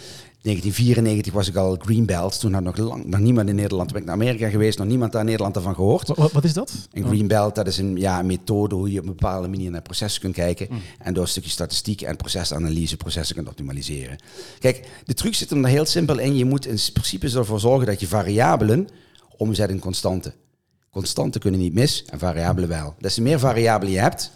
[0.45, 2.39] 1994 was ik al Greenbelt.
[2.39, 3.89] Toen had nog, lang, nog niemand in Nederland.
[3.89, 6.07] Toen ben ik naar Amerika geweest, nog niemand daar in Nederland ervan gehoord.
[6.07, 6.73] Wat, wat is dat?
[6.93, 10.21] Een Greenbelt, dat is een ja, methode hoe je op een bepaalde manier naar processen
[10.21, 10.67] kunt kijken.
[10.69, 10.81] Mm.
[10.99, 14.17] En door een stukje statistiek en procesanalyse processen kunt optimaliseren.
[14.59, 16.35] Kijk, de truc zit er heel simpel in.
[16.35, 18.87] Je moet in principe ervoor zorgen dat je variabelen
[19.37, 20.33] omzet in constanten.
[20.95, 22.95] Constanten kunnen niet mis en variabelen wel.
[22.99, 24.31] Des te meer variabelen je hebt,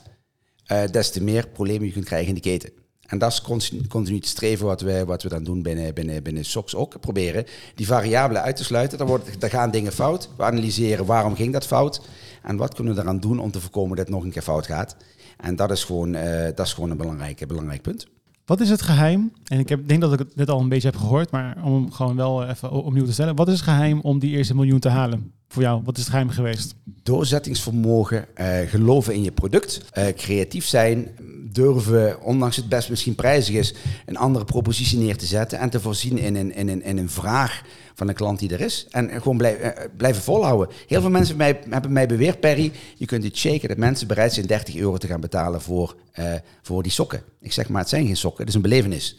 [0.72, 2.72] uh, des te meer problemen je kunt krijgen in de keten.
[3.06, 6.24] En dat is continu, continu te streven wat we, wat we dan doen binnen, binnen,
[6.24, 7.00] binnen SOX ook.
[7.00, 7.46] Proberen
[7.76, 8.98] die variabelen uit te sluiten.
[8.98, 10.30] Dan, wordt, dan gaan dingen fout.
[10.38, 12.02] We analyseren waarom ging dat fout.
[12.44, 14.66] En wat kunnen we eraan doen om te voorkomen dat het nog een keer fout
[14.66, 14.96] gaat.
[15.38, 18.08] En dat is gewoon, uh, dat is gewoon een belangrijk, belangrijk punt.
[18.50, 19.32] Wat is het geheim?
[19.48, 21.92] En ik heb, denk dat ik het net al een beetje heb gehoord, maar om
[21.92, 23.36] gewoon wel even opnieuw te stellen.
[23.36, 25.32] Wat is het geheim om die eerste miljoen te halen?
[25.48, 26.76] Voor jou, wat is het geheim geweest?
[27.04, 31.08] Doorzettingsvermogen, uh, geloven in je product, uh, creatief zijn,
[31.52, 33.74] durven, ondanks het best misschien prijzig is,
[34.06, 37.10] een andere propositie neer te zetten en te voorzien in een, in een, in een
[37.10, 37.62] vraag
[38.00, 38.88] van een klant die er is.
[38.90, 40.76] En gewoon blijf, uh, blijven volhouden.
[40.88, 44.34] Heel veel mensen mij, hebben mij beweerd, Perry, je kunt het shaken dat mensen bereid
[44.34, 47.24] zijn 30 euro te gaan betalen voor, uh, voor die sokken.
[47.42, 49.18] Ik zeg maar, het zijn geen sokken, het is een belevenis.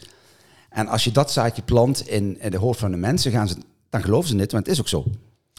[0.69, 3.55] En als je dat zaadje plant in, de hoofd van de mensen, gaan ze,
[3.89, 5.05] dan geloven ze het, want het is ook zo.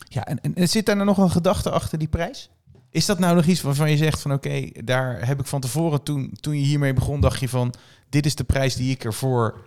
[0.09, 2.51] Ja, en, en zit daar nog een gedachte achter die prijs?
[2.91, 6.03] Is dat nou nog iets waarvan je zegt van oké, daar heb ik van tevoren
[6.03, 7.75] toen, toen je hiermee begon, dacht je van
[8.09, 9.61] dit is de prijs die ik ervoor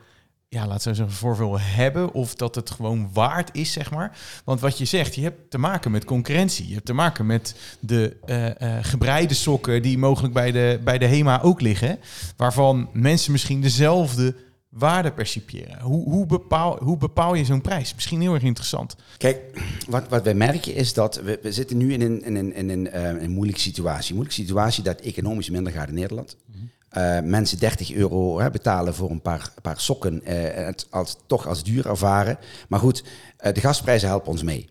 [0.55, 4.17] ja, laat ze zeggen, voor wil hebben of dat het gewoon waard is, zeg maar.
[4.43, 6.67] Want wat je zegt, je hebt te maken met concurrentie.
[6.67, 10.97] Je hebt te maken met de uh, uh, gebreide sokken die mogelijk bij de, bij
[10.97, 11.99] de HEMA ook liggen,
[12.37, 14.35] waarvan mensen misschien dezelfde
[14.69, 15.79] waarde percipiëren.
[15.79, 17.93] Hoe, hoe, bepaal, hoe bepaal je zo'n prijs?
[17.93, 18.95] Misschien heel erg interessant.
[19.17, 19.39] Kijk,
[19.87, 22.69] wat, wat wij merken is dat we, we zitten nu in een, in een, in
[22.69, 24.09] een, uh, een moeilijke situatie.
[24.09, 26.35] Een moeilijke situatie dat economisch minder gaat in Nederland.
[26.45, 26.71] Mm -hmm.
[26.97, 31.47] Uh, mensen 30 euro hè, betalen voor een paar, paar sokken, uh, het als, toch
[31.47, 32.37] als duur ervaren.
[32.67, 33.03] Maar goed,
[33.45, 34.69] uh, de gasprijzen helpen ons mee.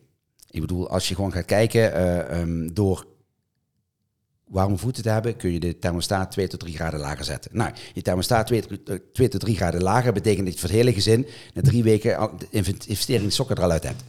[0.51, 3.07] Ik bedoel, als je gewoon gaat kijken um, door
[4.45, 7.51] warme voeten te hebben, kun je de thermostaat 2 tot 3 graden lager zetten.
[7.55, 8.63] Nou, je thermostaat 2,
[9.13, 12.31] 2 tot 3 graden lager betekent dat je voor het hele gezin na drie weken
[12.39, 12.47] de
[12.87, 14.05] investering sokken er al uit hebt.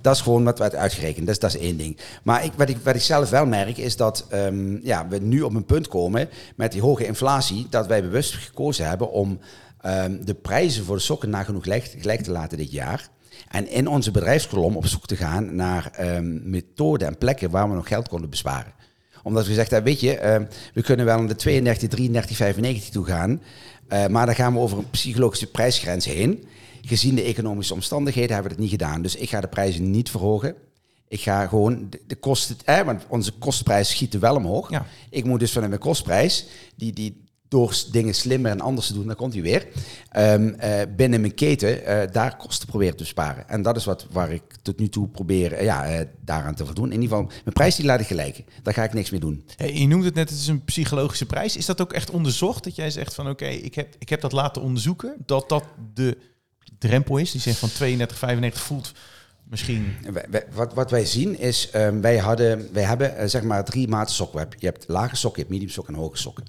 [0.00, 1.26] Dat is gewoon wat we uitgerekend.
[1.26, 1.98] Dus dat is één ding.
[2.22, 5.42] Maar ik, wat, ik, wat ik zelf wel merk is dat um, ja, we nu
[5.42, 9.38] op een punt komen met die hoge inflatie, dat wij bewust gekozen hebben om
[9.86, 13.08] um, de prijzen voor de sokken nagenoeg gelijk, gelijk te laten dit jaar.
[13.48, 17.74] En in onze bedrijfskolom op zoek te gaan naar um, methoden en plekken waar we
[17.74, 18.77] nog geld konden besparen
[19.28, 22.90] omdat we gezegd hebben, weet je, uh, we kunnen wel naar de 32, 33, 95
[22.90, 23.42] toe gaan.
[23.92, 26.44] Uh, maar dan gaan we over een psychologische prijsgrens heen.
[26.82, 29.02] Gezien de economische omstandigheden hebben we het niet gedaan.
[29.02, 30.54] Dus ik ga de prijzen niet verhogen.
[31.08, 34.70] Ik ga gewoon de, de kosten, eh, want onze kostprijs schieten wel omhoog.
[34.70, 34.86] Ja.
[35.10, 39.06] Ik moet dus vanuit mijn kostprijs, die, die door dingen slimmer en anders te doen,
[39.06, 39.66] dan komt hij weer.
[40.16, 43.48] Um, uh, binnen mijn keten uh, daar kosten proberen te besparen.
[43.48, 46.92] En dat is wat waar ik tot nu toe probeer uh, ja, daaraan te voldoen.
[46.92, 48.44] In ieder geval, mijn prijs die laat ik gelijken.
[48.62, 49.44] Daar ga ik niks mee doen.
[49.56, 51.56] Hey, je noemt het net, het is een psychologische prijs.
[51.56, 52.64] Is dat ook echt onderzocht?
[52.64, 55.14] Dat jij zegt van oké, ik, heb, ik heb dat laten onderzoeken.
[55.26, 56.18] Dat dat de
[56.78, 57.30] drempel is.
[57.30, 58.92] Die zegt van 32, 95 voelt
[59.50, 59.96] misschien.
[60.52, 64.48] Wat, wat wij zien is, um, wij, hadden, wij hebben zeg maar drie maten sokken.
[64.58, 66.44] Je hebt lage sokken, je hebt medium sokken en hoge sokken.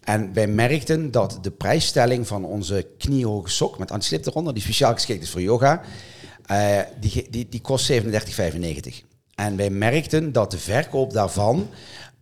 [0.00, 4.92] En wij merkten dat de prijsstelling van onze kniehoge sok met antislip eronder, die speciaal
[4.92, 5.82] geschikt is voor yoga,
[6.50, 7.98] uh, die, die, die kost 37,95.
[9.34, 11.68] En wij merkten dat de verkoop daarvan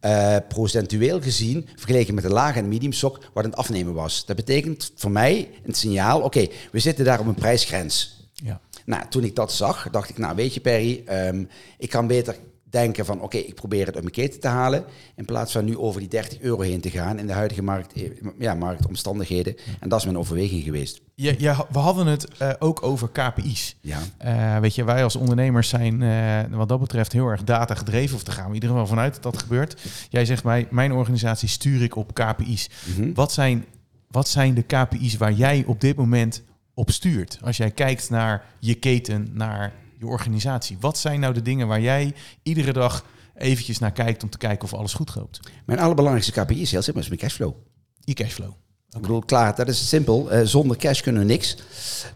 [0.00, 4.26] uh, procentueel gezien, vergeleken met de lage en medium sok, wat aan het afnemen was.
[4.26, 8.16] Dat betekent voor mij een signaal, oké, okay, we zitten daar op een prijsgrens.
[8.32, 8.60] Ja.
[8.88, 11.48] Nou, toen ik dat zag, dacht ik, nou weet je Perry, um,
[11.78, 12.36] ik kan beter
[12.70, 14.84] denken van oké, okay, ik probeer het uit mijn keten te halen.
[15.16, 17.92] In plaats van nu over die 30 euro heen te gaan in de huidige markt,
[18.38, 19.56] ja, marktomstandigheden.
[19.80, 21.00] En dat is mijn overweging geweest.
[21.14, 23.76] Ja, ja we hadden het uh, ook over KPI's.
[23.80, 23.98] Ja.
[24.24, 28.16] Uh, weet je, wij als ondernemers zijn uh, wat dat betreft heel erg data gedreven.
[28.16, 29.80] Of daar gaan we in ieder geval vanuit dat dat gebeurt.
[30.08, 32.70] Jij zegt mij, mijn organisatie stuur ik op KPI's.
[32.84, 33.14] Mm -hmm.
[33.14, 33.64] wat, zijn,
[34.10, 36.42] wat zijn de KPI's waar jij op dit moment
[36.78, 37.38] op stuurt?
[37.42, 40.76] Als jij kijkt naar je keten, naar je organisatie.
[40.80, 44.64] Wat zijn nou de dingen waar jij iedere dag eventjes naar kijkt om te kijken
[44.64, 45.40] of alles goed loopt?
[45.66, 47.54] Mijn allerbelangrijkste KPI is heel simpel, is mijn cashflow.
[48.00, 48.52] Je cashflow.
[48.90, 50.32] Ik bedoel, klaar, dat is simpel.
[50.32, 51.56] Uh, zonder cash kunnen we niks.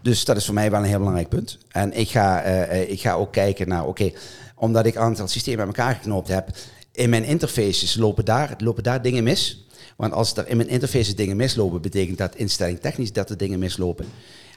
[0.01, 1.57] Dus dat is voor mij wel een heel belangrijk punt.
[1.71, 4.15] En ik ga, uh, ik ga ook kijken naar, oké, okay,
[4.55, 6.57] omdat ik een aantal systemen bij elkaar geknoopt heb,
[6.91, 9.67] in mijn interfaces lopen daar, lopen daar dingen mis.
[9.95, 13.59] Want als er in mijn interfaces dingen mislopen, betekent dat instelling technisch dat er dingen
[13.59, 14.05] mislopen.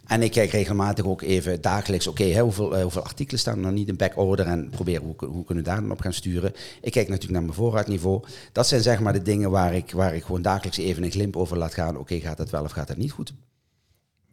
[0.06, 3.72] En ik kijk regelmatig ook even dagelijks, oké, hoeveel, uh, hoeveel artikelen staan er nog
[3.72, 6.52] niet in backorder en proberen hoe, hoe kunnen we daar dan op gaan sturen.
[6.80, 8.24] Ik kijk natuurlijk naar mijn voorraadniveau.
[8.52, 11.36] Dat zijn zeg maar de dingen waar ik, waar ik gewoon dagelijks even een glimp
[11.36, 11.98] over laat gaan.
[11.98, 13.34] Oké, gaat dat wel of gaat dat niet goed?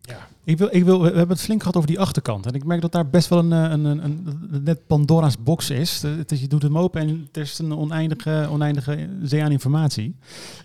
[0.09, 0.27] Ja.
[0.45, 2.45] Ik wil, ik wil, we hebben het flink gehad over die achterkant.
[2.45, 6.01] En ik merk dat daar best wel een, een, een, een net Pandora's box is.
[6.01, 6.41] Het is.
[6.41, 10.15] Je doet hem open en er is een oneindige, oneindige zee aan informatie.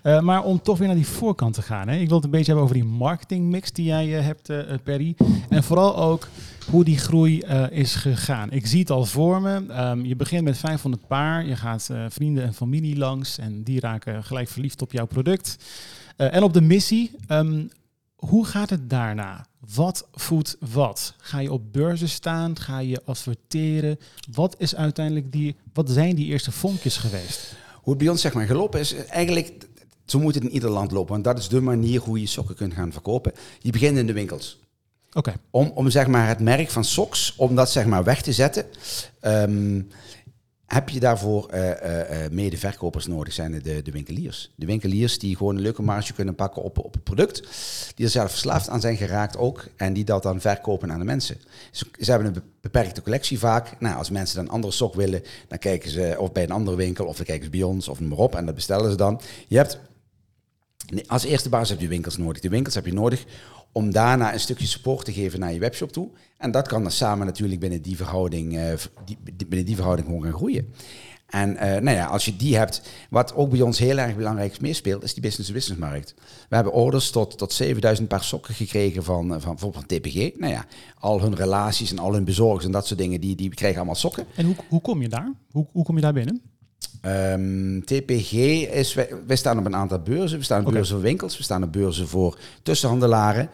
[0.02, 1.88] Uh, maar om toch weer naar die voorkant te gaan.
[1.88, 1.96] Hè.
[1.96, 5.16] Ik wil het een beetje hebben over die marketingmix die jij hebt, uh, Perry.
[5.48, 6.28] En vooral ook
[6.70, 7.38] hoe die groei
[7.70, 8.50] is gegaan.
[8.50, 9.54] Ik zie het al voor me.
[9.90, 11.46] Um, je begint met 500 paar.
[11.46, 13.38] Je gaat vrienden en familie langs.
[13.38, 15.56] En die raken gelijk verliefd op jouw product.
[16.16, 17.10] en op de missie.
[17.28, 17.70] Um,
[18.18, 19.46] hoe gaat het daarna?
[19.74, 21.14] Wat voedt wat?
[21.18, 22.58] Ga je op beurzen staan?
[22.58, 23.98] Ga je adverteren?
[24.32, 27.54] Wat is uiteindelijk die, wat zijn die eerste vonkjes geweest?
[27.74, 29.52] Hoe het bij ons zeg maar gelopen is, eigenlijk,
[30.04, 31.12] zo moet het in ieder land lopen.
[31.12, 33.32] Want dat is de manier hoe je sokken kunt gaan verkopen.
[33.60, 34.58] Je begint in de winkels.
[35.08, 35.18] Oké.
[35.18, 35.34] Okay.
[35.50, 38.64] Om, om zeg maar het merk van socks, om dat zeg maar weg te zetten.
[39.22, 39.88] Um,
[40.68, 44.50] heb je daarvoor uh, uh, nodig, zijn de, de winkeliers.
[44.54, 47.48] De winkeliers die gewoon een leuke marge kunnen pakken op, op het product.
[47.94, 49.66] Die er zelf verslaafd aan zijn geraakt ook.
[49.76, 51.36] En die dat dan verkopen aan de mensen.
[51.70, 53.80] Ze, ze hebben een beperkte collectie vaak.
[53.80, 56.76] Nou, als mensen dan een andere sok willen, dan kijken ze of bij een andere
[56.76, 57.06] winkel.
[57.06, 58.34] Of dan kijken ze bij ons of noem maar op.
[58.34, 59.20] En dat bestellen ze dan.
[59.46, 59.78] Je hebt,
[61.06, 62.42] als eerste baas heb je winkels nodig.
[62.42, 63.24] De winkels heb je nodig
[63.72, 66.08] om daarna een stukje support te geven naar je webshop toe.
[66.36, 68.58] En dat kan dan samen natuurlijk binnen die verhouding,
[69.04, 70.72] die, binnen die verhouding gewoon gaan groeien.
[71.28, 74.60] En uh, nou ja, als je die hebt, wat ook bij ons heel erg belangrijk
[74.60, 76.14] meespeelt, is die business-to-business markt.
[76.48, 80.38] We hebben orders tot, tot 7000 paar sokken gekregen van, van bijvoorbeeld van TPG.
[80.38, 80.64] Nou ja,
[80.98, 83.94] al hun relaties en al hun bezorgers en dat soort dingen, die, die krijgen allemaal
[83.94, 84.26] sokken.
[84.34, 85.32] En hoe, hoe kom je daar?
[85.50, 86.42] Hoe, hoe kom je daar binnen?
[87.02, 88.32] Um, TPG
[88.72, 90.38] is, wij, wij, staan op een aantal beurzen.
[90.38, 90.74] We staan op okay.
[90.74, 93.50] beurzen voor winkels, we staan op beurzen voor tussenhandelaren.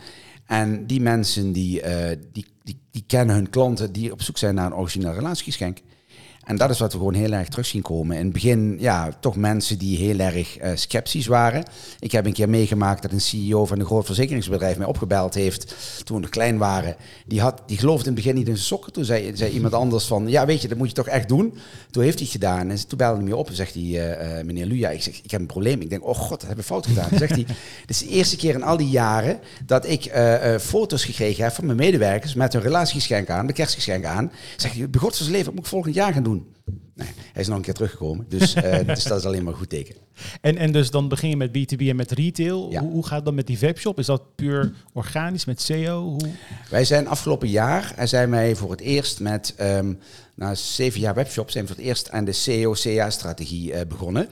[0.46, 4.54] En die mensen die, uh, die, die, die, kennen hun klanten die op zoek zijn
[4.54, 5.78] naar een origineel relatiegeschenk.
[6.44, 8.16] En dat is wat we gewoon heel erg terug zien komen.
[8.16, 11.64] In het begin, ja, toch mensen die heel erg uh, sceptisch waren.
[11.98, 15.74] Ik heb een keer meegemaakt dat een CEO van een groot verzekeringsbedrijf mij opgebeld heeft
[16.04, 16.96] toen we klein waren.
[17.26, 18.92] Die, had, die geloofde in het begin niet in zijn sokken.
[18.92, 21.54] Toen zei, zei iemand anders van, ja weet je, dat moet je toch echt doen.
[21.90, 24.38] Toen heeft hij het gedaan en toen belde hij me op en zegt hij, uh,
[24.38, 25.80] uh, meneer Luja, ik, zeg, ik heb een probleem.
[25.80, 27.08] Ik denk, oh god, dat hebben we fout gedaan.
[27.18, 30.12] Zegt hij, dit is de eerste keer in al die jaren dat ik
[30.60, 34.32] foto's gekregen heb van mijn medewerkers met hun relatiegeschenk aan, de kerstgeschenk aan.
[34.56, 36.33] Zeg hij, begot zijn leven, moet ik volgend jaar gaan doen?
[37.34, 38.26] Hij is nog een keer teruggekomen.
[38.28, 39.94] Dus, uh, dus dat is alleen maar een goed teken.
[40.40, 42.78] En, en dus dan begin je met B2B en met retail.
[42.78, 43.98] Hoe, hoe, gaat het dan met die webshop?
[43.98, 46.02] Is dat puur organisch met SEO?
[46.02, 46.30] Hoe?
[46.70, 49.98] Wij zijn afgelopen jaar, zijn wij voor het eerst met, um,
[50.34, 54.28] na zeven jaar webshop, zijn we voor het eerst aan de SEO-CA-strategie uh, begonnen.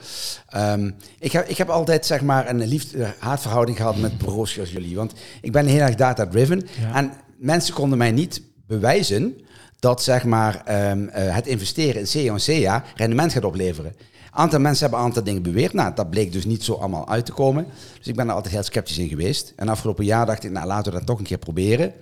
[0.57, 4.97] Um, ik, heb, ik heb altijd zeg maar een liefde-haatverhouding gehad met bureaus zoals jullie.
[4.97, 6.63] Want ik ben heel erg data-driven.
[6.81, 6.95] Ja.
[6.95, 9.37] En mensen konden mij niet bewijzen
[9.83, 13.93] dat zeg maar, um, uh, het investeren in SEO en CA rendement gaat opleveren.
[13.97, 15.73] Een aantal mensen hebben een aantal dingen beweerd.
[15.73, 17.67] Nou, dat bleek dus niet zo allemaal uit te komen.
[17.99, 19.53] Dus ik ben er altijd heel sceptisch in geweest.
[19.57, 21.93] En afgelopen jaar dacht ik, nou laten we dat toch een keer proberen.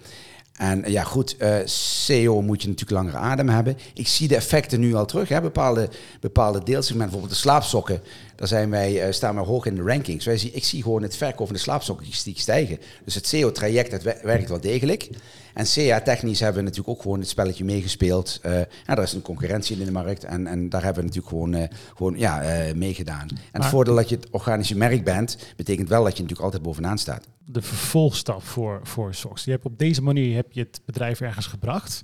[0.57, 3.79] En ja, goed, uh, SEO moet je natuurlijk langere adem hebben.
[3.95, 5.29] Ik zie de effecten nu al terug.
[5.29, 5.41] Hè.
[5.41, 5.89] Bepaalde,
[6.21, 8.03] bepaalde deelsegmenten, bijvoorbeeld de slaapsokken,
[8.37, 10.25] daar zijn wij, staan we hoog in de rankings.
[10.25, 12.79] Wij ik zie gewoon het verkoop van de slaapsokken stijgen.
[13.05, 15.09] Dus het SEO-traject dat werkt wel degelijk.
[15.55, 18.41] En CA-technisch hebben we natuurlijk ook gewoon het spelletje meegespeeld.
[18.47, 21.35] Uh, ja, er is een concurrentie in de markt en, en daar hebben we natuurlijk
[21.35, 21.65] gewoon, uh,
[21.97, 23.29] gewoon ja, uh, meegedaan.
[23.29, 26.45] En maar, het voordeel dat je het organische merk bent, betekent wel dat je natuurlijk
[26.45, 27.27] altijd bovenaan staat.
[27.45, 29.45] De vervolgstap voor, voor SOX.
[29.45, 32.01] Je hebt op deze manier heb je het bedrijf ergens gebracht.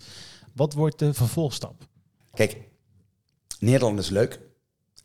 [0.52, 1.82] Wat wordt de vervolgstap?
[2.34, 2.56] Kijk,
[3.58, 4.40] Nederland is leuk.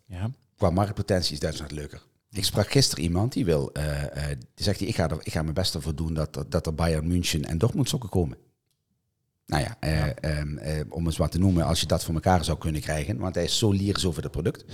[0.06, 0.32] Ja.
[0.58, 2.02] Qua marktpotentie is Duitsland leuker.
[2.34, 5.42] Ik sprak gisteren iemand die wil, uh, uh, die zegt, ik ga, er, ik ga
[5.42, 8.38] mijn best ervoor doen dat, dat er Bayern München en Dortmund sokken komen.
[9.46, 10.84] Nou ja, uh, ja.
[10.90, 13.44] om eens wat te noemen, als je dat voor elkaar zou kunnen krijgen, want hij
[13.44, 14.66] is zo lyrisch over het product.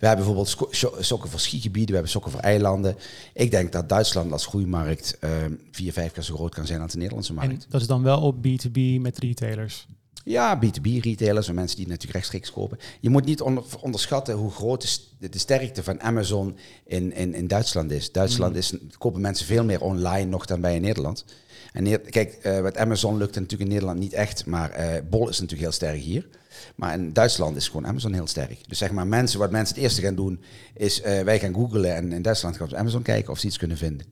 [0.00, 2.96] We hebben bijvoorbeeld sokken voor skigebieden, we hebben sokken voor eilanden.
[3.34, 6.92] Ik denk dat Duitsland als groeimarkt ehm, vier, vijf keer zo groot kan zijn als
[6.92, 7.52] de Nederlandse markt.
[7.52, 9.86] En dat is dan wel op B2B met retailers?
[10.28, 12.78] Ja, B2B-retailers en mensen die natuurlijk rechtstreeks kopen.
[13.00, 17.46] Je moet niet onder, onderschatten hoe groot de, de, sterkte van Amazon in, in, in
[17.46, 18.12] Duitsland is.
[18.12, 18.58] Duitsland mm.
[18.58, 21.24] is, kopen mensen veel meer online nog dan bij in Nederland.
[21.72, 25.40] En kijk, uh, met Amazon lukt natuurlijk in Nederland niet echt, maar uh, Bol is
[25.40, 26.28] natuurlijk heel sterk hier.
[26.74, 28.68] Maar in Duitsland is gewoon Amazon heel sterk.
[28.68, 30.40] Dus zeg maar, mensen, wat mensen het eerste gaan doen,
[30.74, 33.58] is uh, wij gaan googlen en in Duitsland gaan op Amazon kijken of ze iets
[33.58, 34.06] kunnen vinden.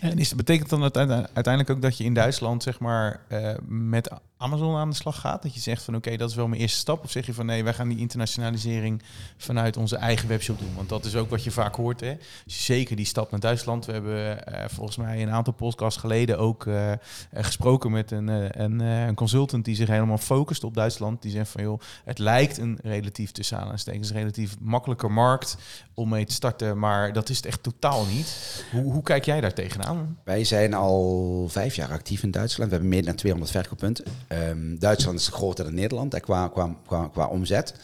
[0.00, 3.20] En is, betekent dan uiteindelijk ook dat je in Duitsland zeg maar
[3.68, 5.42] met Amazon aan de slag gaat?
[5.42, 7.04] Dat je zegt van oké, dat is wel mijn eerste stap.
[7.04, 9.02] Of zeg je van nee, wij gaan die internationalisering
[9.36, 10.74] vanuit onze eigen webshop doen?
[10.76, 12.00] Want dat is ook wat je vaak hoort.
[12.00, 12.16] Hè?
[12.44, 13.86] Dus zeker die stap naar Duitsland.
[13.86, 16.92] We hebben uh, volgens mij een aantal podcasts geleden ook uh,
[17.34, 18.28] gesproken met een,
[18.62, 21.22] een, een, consultant die zich helemaal focust op Duitsland.
[21.22, 25.56] Die zegt van joh, het lijkt een relatief tussen aanstekens relatief makkelijker markt
[25.94, 26.78] om mee te starten.
[26.78, 28.64] Maar dat is het echt totaal niet.
[28.70, 30.18] Hoe, hoe kijk jij daar tegenaan?
[30.24, 32.70] Wij zijn al vijf jaar actief in Duitsland.
[32.70, 34.04] We hebben meer dan 200 verkooppunten.
[34.28, 37.74] Um, Duitsland is groter dan Nederland hè, qua, qua, qua, qua omzet.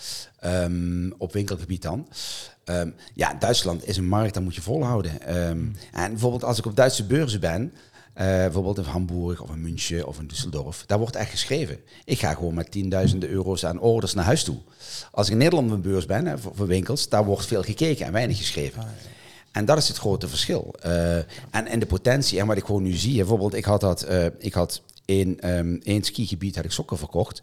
[0.45, 2.09] Um, op winkelgebied dan.
[2.65, 5.13] Um, ja, Duitsland is een markt, daar moet je volhouden.
[5.29, 5.73] Mm.
[5.93, 10.07] En bijvoorbeeld als ik op Duitse beurzen ben, uh, bijvoorbeeld in Hamburg of in München
[10.07, 11.79] of in Düsseldorf, daar wordt echt geschreven.
[12.05, 14.59] Ik ga gewoon met tienduizenden euro's aan orders naar huis toe.
[15.11, 17.63] Als ik in Nederland op een beurs ben, hè, voor, voor, winkels, daar wordt veel
[17.63, 18.83] gekeken en weinig geschreven.
[18.83, 19.11] Ah, ja.
[19.53, 20.75] En dat is het grote verschil.
[20.87, 24.09] Uh, en, en de potentie, en wat ik gewoon nu zie, bijvoorbeeld, ik had dat,
[24.09, 24.83] uh, ik had
[25.19, 27.43] in um, één skigebied had ik sokken verkocht.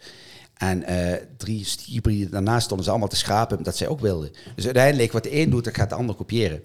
[0.58, 4.32] En uh, drie skigebieden daarnaast stonden ze allemaal te schrapen, dat zij ook wilden.
[4.56, 6.64] Dus uiteindelijk, wat de een doet, dat gaat de ander kopiëren.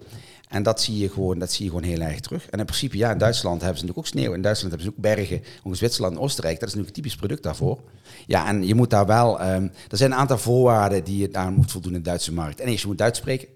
[0.49, 2.49] En dat zie je gewoon, dat zie je gewoon heel erg terug.
[2.49, 4.33] En in principe, ja, in Duitsland hebben ze natuurlijk ook sneeuw.
[4.33, 5.37] In Duitsland hebben ze ook bergen.
[5.59, 7.81] Ook in Zwitserland en Oostenrijk, dat is natuurlijk een typisch product daarvoor.
[8.27, 11.51] Ja, en je moet daar wel, um, er zijn een aantal voorwaarden die je daar
[11.51, 12.59] moet voldoen in de Duitse markt.
[12.59, 13.47] En eerst, je moet Duits spreken.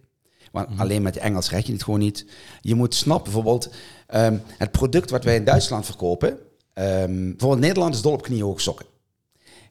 [0.52, 0.80] Want mm.
[0.80, 2.26] alleen met Engels red je het gewoon niet.
[2.62, 3.74] Je moet snappen, bijvoorbeeld,
[4.16, 6.38] um, het product wat wij in Duitsland verkopen,
[6.80, 8.86] Um, bijvoorbeeld Nederland is dol op kniehoge sokken.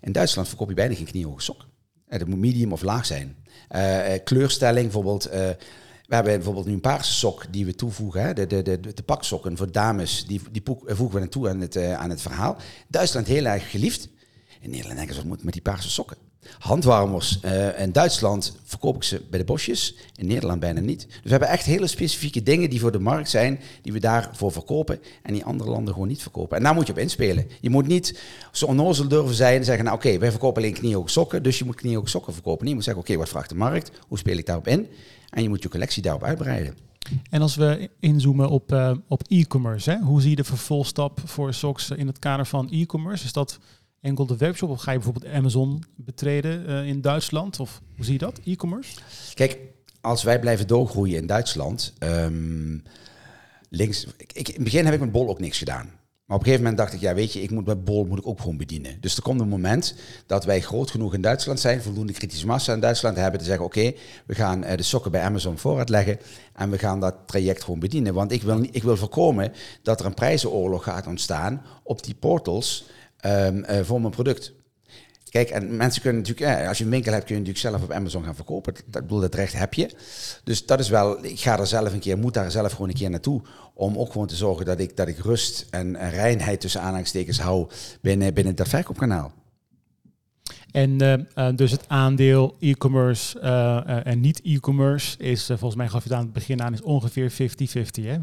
[0.00, 1.68] In Duitsland verkoop je bijna geen kniehoge sokken.
[2.08, 3.36] Uh, dat moet medium of laag zijn.
[3.70, 5.24] Uh, uh, kleurstelling, bijvoorbeeld.
[5.24, 8.22] we hebben bijvoorbeeld nu een paarse sok die we toevoegen.
[8.22, 8.32] Hè?
[8.32, 12.10] De, de, de, de paksokken voor dames, die, die voegen we naartoe aan het, aan
[12.10, 12.56] het verhaal.
[12.88, 14.08] Duitsland heel erg geliefd.
[14.60, 16.16] In Nederland denken ze, wat moet met die paarse sokken?
[16.58, 21.06] Handwarmers eh, in Duitsland verkoop ik ze bij de bosjes, in Nederland bijna niet.
[21.06, 24.52] Dus we hebben echt hele specifieke dingen die voor de markt zijn, die we daarvoor
[24.52, 26.56] verkopen en die andere landen gewoon niet verkopen.
[26.56, 27.46] En daar moet je op inspelen.
[27.60, 28.20] Je moet niet
[28.52, 31.64] zo onnozel durven zijn en zeggen, nou oké, wij verkopen alleen kniehoge sokken, dus je
[31.64, 32.60] moet kniehoge sokken verkopen.
[32.60, 33.90] Nee, je moet zeggen, oké, wat vraagt de markt?
[34.08, 34.86] Hoe speel ik daarop in?
[35.30, 36.76] En je moet je collectie daarop uitbreiden.
[37.30, 41.90] En als we inzoomen op, uh, op e-commerce, hoe zie je de vervolgstap voor socks
[41.90, 43.24] in het kader van e-commerce?
[43.24, 43.58] Is dat
[44.00, 47.60] enkel de webshop of ga je bijvoorbeeld Amazon betreden uh, in Duitsland?
[47.60, 48.98] Of hoe zie je dat, e-commerce?
[49.34, 49.58] Kijk,
[50.00, 52.82] als wij blijven doorgroeien in Duitsland, um,
[53.68, 55.90] links, ik, in het begin heb ik met Bol ook niks gedaan.
[56.28, 58.18] Maar op een gegeven moment dacht ik, ja weet je, ik moet met Bol moet
[58.18, 59.00] ik ook gewoon bedienen.
[59.00, 59.94] Dus er komt een moment
[60.26, 63.64] dat wij groot genoeg in Duitsland zijn, voldoende kritische massa in Duitsland hebben te zeggen,
[63.64, 63.92] oké,
[64.26, 66.18] we gaan uh, de sokken bij Amazon voorraad leggen
[66.52, 68.14] en we gaan dat traject gewoon bedienen.
[68.14, 72.86] Want ik wil, ik wil voorkomen dat er een prijzenoorlog gaat ontstaan op die portals
[73.26, 74.52] um, uh, voor mijn product.
[75.30, 77.82] Kijk, en mensen kunnen natuurlijk, ja, als je een winkel hebt, kun je natuurlijk zelf
[77.82, 78.74] op Amazon gaan verkopen.
[78.86, 79.90] Dat, bedoel, dat recht heb je.
[80.44, 82.94] Dus dat is wel, ik ga er zelf een keer, moet daar zelf gewoon een
[82.94, 83.42] keer naartoe.
[83.74, 87.40] Om ook gewoon te zorgen dat ik, dat ik rust en, en reinheid tussen aanhalingstekens
[87.40, 87.68] hou
[88.00, 89.32] binnen, binnen dat verkoopkanaal.
[90.70, 96.02] En uh, uh, dus het aandeel e-commerce uh, en niet e-commerce is, volgens mij gaf
[96.02, 97.34] je het aan het begin aan, is ongeveer 50-50.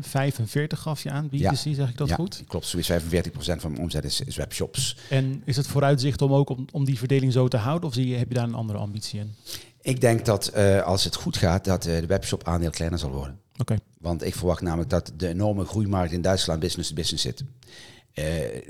[0.02, 1.56] 45 gaf je aan, B2C, ja.
[1.56, 2.44] zeg ik dat ja, goed?
[2.48, 2.66] klopt.
[2.66, 2.96] Zoiets 45%
[3.38, 4.98] van mijn omzet is, is, webshops.
[5.10, 7.90] En is het vooruitzicht om ook om, om die verdeling zo te houden?
[7.90, 9.36] Of zie je, heb je daar een andere ambitie in?
[9.82, 13.40] Ik denk dat als het goed gaat, dat de webshop aandeel kleiner zal worden.
[13.52, 13.62] Oké.
[13.62, 13.80] Okay.
[14.00, 17.44] Want ik verwacht namelijk dat de enorme groeimarkt in Duitsland business to business zit.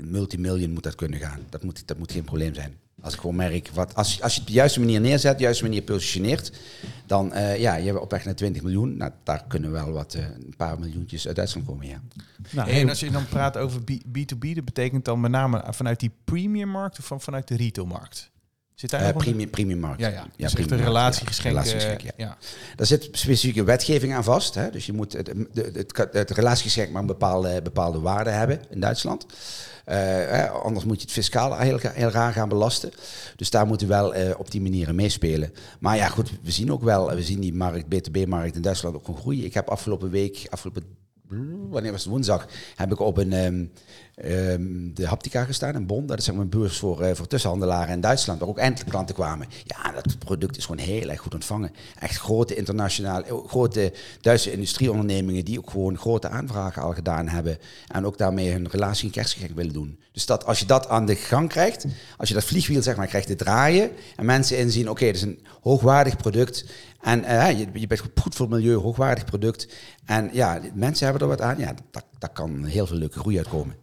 [0.00, 1.40] multimillion moet dat kunnen gaan.
[1.50, 2.76] Dat moet, dat moet geen probleem zijn.
[3.06, 5.44] Als ik gewoon merk, wat, als, als je het op de juiste manier neerzet, de
[5.44, 6.52] juiste manier positioneert,
[7.06, 8.96] dan uh, ja, je hebt op weg naar 20 miljoen.
[8.96, 12.00] Nou, daar kunnen wel wat, uh, een paar miljoentjes uit Duitsland komen, ja.
[12.50, 16.10] Nou, en als je dan praat over B2B, dat betekent dan met name vanuit die
[16.24, 18.30] premium markt of van, vanuit de retailmarkt?
[18.76, 20.00] Zit daar uh, premium, premium markt.
[20.00, 20.26] Ja, ja.
[20.36, 22.00] ja dus een relatiegeschenk.
[22.00, 22.12] Ja, ja.
[22.16, 22.36] ja.
[22.76, 24.54] Daar zit specifieke wetgeving aan vast.
[24.54, 24.70] Hè?
[24.70, 28.80] Dus je moet het, het, het, het relatiegeschenk maar een bepaalde, bepaalde waarde hebben in
[28.80, 29.26] Duitsland.
[29.88, 32.90] Uh, anders moet je het fiscaal heel, heel raar gaan belasten.
[33.36, 35.52] Dus daar moeten we wel uh, op die manieren meespelen.
[35.80, 39.04] Maar ja, goed, we zien ook wel, we zien die markt, BTB-markt in Duitsland ook
[39.04, 39.44] gewoon groeien.
[39.44, 40.82] Ik heb afgelopen week, afgelopen
[41.68, 43.72] wanneer was het woensdag, heb ik op een um,
[44.24, 46.06] um, de Haptica gestaan in Bonn.
[46.06, 48.90] Dat is zeg maar een beurs voor, uh, voor tussenhandelaren in Duitsland, waar ook enkele
[48.90, 49.46] klanten kwamen.
[49.64, 51.70] Ja, dat product is gewoon heel erg goed ontvangen.
[51.98, 57.58] Echt grote internationale, grote Duitse industrieondernemingen die ook gewoon grote aanvragen al gedaan hebben.
[57.88, 59.98] En ook daarmee hun relatie in kerstgeschenk willen doen.
[60.12, 61.86] Dus dat, als je dat aan de gang krijgt,
[62.16, 65.16] als je dat vliegwiel zeg maar krijgt te draaien en mensen inzien, oké, okay, dat
[65.16, 66.64] is een hoogwaardig product
[67.06, 69.68] en uh, je, bent goed voor milieu, hoogwaardig product.
[70.04, 71.58] En ja, mensen hebben er wat aan.
[71.58, 73.74] Ja, daar, daar kan heel veel leuke groei uitkomen.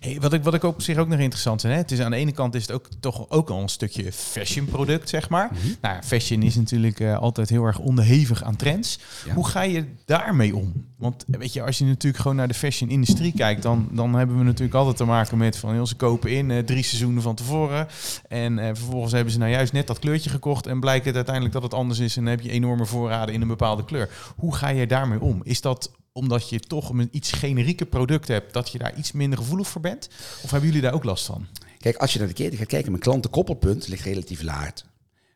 [0.00, 1.78] Hey, wat, ik, wat ik ook op zich ook nog interessant vind, hè?
[1.78, 4.64] het is aan de ene kant is het ook toch ook al een stukje fashion
[4.66, 5.48] product, zeg maar.
[5.52, 5.76] Mm -hmm.
[5.80, 8.98] Nou, fashion is natuurlijk uh, altijd heel erg onderhevig aan trends.
[9.26, 9.34] Ja.
[9.34, 10.72] Hoe ga je daarmee om?
[10.96, 14.38] Want weet je, als je natuurlijk gewoon naar de fashion industrie kijkt, dan, dan hebben
[14.38, 17.34] we natuurlijk altijd te maken met van heel ze kopen in uh, drie seizoenen van
[17.34, 17.86] tevoren.
[18.28, 21.54] En uh, vervolgens hebben ze nou juist net dat kleurtje gekocht en blijkt het uiteindelijk
[21.54, 24.08] dat het anders is en dan heb je enorme voorraden in een bepaalde kleur.
[24.36, 25.40] Hoe ga je daarmee om?
[25.44, 29.38] Is dat omdat je toch een iets generieke product hebt, dat je daar iets minder
[29.38, 30.08] gevoelig voor bent?
[30.42, 31.46] Of hebben jullie daar ook last van?
[31.78, 34.72] Kijk, als je naar de keten gaat kijken, mijn klantenkoppelpunt ligt relatief laag.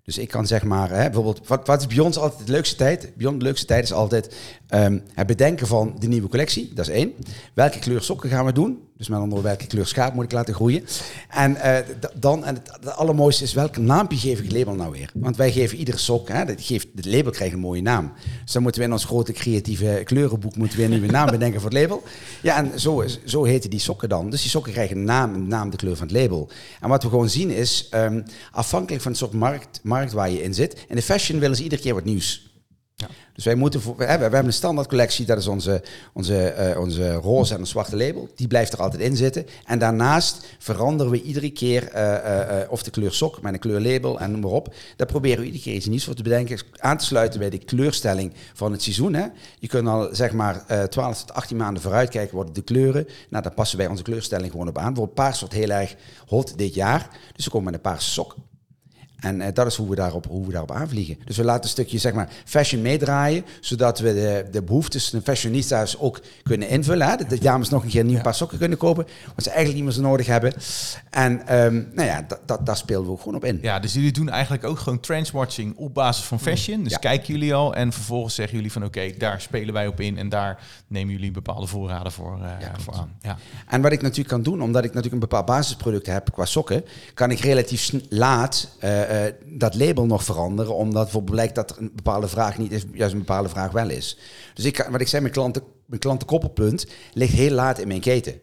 [0.04, 2.76] Dus ik kan zeg maar, hè, bijvoorbeeld, wat, wat is bij ons altijd de leukste
[2.76, 3.16] tijd?
[3.16, 4.36] Bij ons de leukste tijd is altijd
[4.70, 6.72] um, het bedenken van de nieuwe collectie.
[6.74, 7.14] Dat is één.
[7.54, 8.88] Welke kleur sokken gaan we doen?
[8.96, 10.84] Dus met andere welke kleur schaap moet ik laten groeien?
[11.28, 11.76] En uh,
[12.14, 15.10] dan, en het, allermooiste is, welke naampje geef ik het label nou weer?
[15.14, 18.12] Want wij geven iedere sok, hè, dat geeft, het label krijgt een mooie naam.
[18.42, 21.60] Dus dan moeten we in ons grote creatieve kleurenboek moeten we een nieuwe naam bedenken
[21.60, 22.02] voor het label.
[22.42, 24.30] Ja, en zo, zo heten die sokken dan.
[24.30, 26.50] Dus die sokken krijgen een naam, naam de kleur van het label.
[26.80, 30.42] En wat we gewoon zien is, um, afhankelijk van het soort markt, markt waar je
[30.42, 32.53] in zit, in de fashion willen ze iedere keer wat nieuws.
[33.34, 35.82] Dus wij moeten we, hebben, we hebben een standaard collectie, dat is onze,
[36.12, 38.28] onze, uh, onze roze en een zwarte label.
[38.34, 39.46] Die blijft er altijd in zitten.
[39.64, 44.20] En daarnaast veranderen we iedere keer uh, uh, of de kleur sok met een kleurlabel
[44.20, 44.74] en noem maar op.
[44.96, 46.58] Daar proberen we iedere keer iets nieuws voor te bedenken.
[46.76, 49.14] Aan te sluiten bij de kleurstelling van het seizoen.
[49.14, 49.26] Hè.
[49.58, 53.08] Je kunt al zeg maar 12 tot 18 maanden vooruit kijken worden de kleuren.
[53.28, 54.86] Nou, daar passen wij onze kleurstelling gewoon op aan.
[54.86, 55.94] Bijvoorbeeld paars wordt heel erg
[56.26, 57.08] hot dit jaar.
[57.36, 58.36] Dus we komen met een paarse sok.
[59.24, 61.18] En uh, dat is hoe we, daarop, hoe we daarop aanvliegen.
[61.24, 65.18] Dus we laten een stukje zeg maar, fashion meedraaien, zodat we de, de behoeftes van
[65.18, 67.08] de fashionistas ook kunnen invullen.
[67.08, 67.16] Hè?
[67.16, 68.22] Dat de dames nog een keer een nieuw ja.
[68.22, 70.52] paar sokken kunnen kopen, wat ze eigenlijk niet meer zo nodig hebben.
[71.10, 73.58] En um, nou ja, dat, daar spelen we ook gewoon op in.
[73.62, 76.82] Ja, dus jullie doen eigenlijk ook gewoon trendswatching op basis van fashion.
[76.82, 76.98] Dus ja.
[76.98, 80.18] kijken jullie al en vervolgens zeggen jullie van oké, okay, daar spelen wij op in
[80.18, 83.12] en daar nemen jullie bepaalde voorraden voor, uh, ja, voor aan.
[83.20, 83.36] Ja.
[83.68, 86.84] En wat ik natuurlijk kan doen, omdat ik natuurlijk een bepaald basisproduct heb qua sokken,
[87.14, 88.68] kan ik relatief laat...
[88.84, 92.72] Uh, eh, dat label nog veranderen, omdat bijvoorbeeld blijkt dat er een bepaalde vraag niet
[92.72, 94.18] is, juist een bepaalde vraag wel is.
[94.54, 98.40] Dus ik, wat ik zei, mijn, klanten, mijn klantenkoppelpunt ligt heel laat in mijn keten.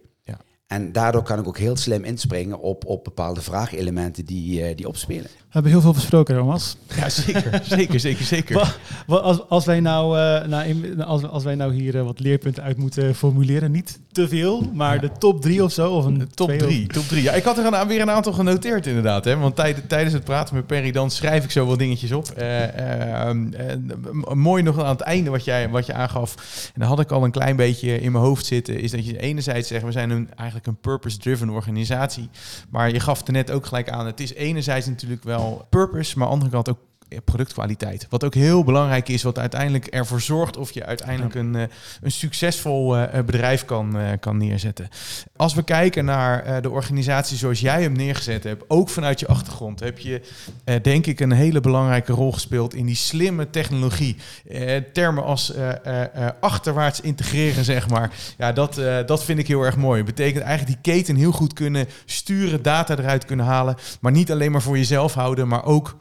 [0.72, 4.88] En daardoor kan ik ook heel slim inspringen op, op bepaalde vraagelementen die, eh, die
[4.88, 5.24] opspelen.
[5.24, 6.78] We hebben heel veel besproken, Thomas.
[6.96, 7.62] Ja, zeker.
[7.78, 8.56] zeker, zeker, zeker.
[8.56, 8.74] Wa-
[9.08, 12.64] wa- Als, als, wij nou, eh, nou, als, als wij nou hier eh, wat leerpunten
[12.64, 16.28] uit moeten formuleren, niet te veel, maar de top drie of zo, of een De
[16.28, 17.24] top of- drie, top drie.
[17.24, 19.26] Ja, ik had er een, weer een aantal genoteerd inderdaad.
[19.26, 19.38] Hè?
[19.38, 22.28] Want tijd- tijdens het praten met Perry, dan schrijf ik zo wat dingetjes op.
[22.30, 26.36] Eh, eh, ehm, eh, mooi nog aan het einde wat, jij, wat je aangaf.
[26.74, 28.80] En dan had ik al een klein beetje in mijn hoofd zitten.
[28.80, 32.30] Is dat je enerzijds zegt, we zijn een, eigenlijk een purpose-driven organisatie.
[32.70, 34.06] Maar je gaf het er net ook gelijk aan.
[34.06, 36.90] Het is enerzijds natuurlijk wel purpose, maar aan de andere kant ook
[37.26, 38.08] productkwaliteit.
[38.10, 41.64] Wat ook heel belangrijk is, wat uiteindelijk ervoor zorgt of je uiteindelijk een, eh,
[42.02, 44.90] een succesvol eh, eh, bedrijf kan, kan neerzetten.
[45.36, 49.80] Als we kijken naar de organisatie zoals jij hem neergezet hebt, ook vanuit je achtergrond,
[49.80, 50.22] heb je
[50.82, 54.16] denk ik een hele belangrijke rol gespeeld in die slimme technologie.
[54.94, 55.54] Termen als
[56.40, 58.12] achterwaarts integreren, zeg maar.
[58.38, 59.98] Ja, dat, dat vind ik heel erg mooi.
[59.98, 64.32] Het betekent eigenlijk die keten heel goed kunnen sturen, data eruit kunnen halen, maar niet
[64.32, 65.96] alleen maar voor jezelf houden, maar ook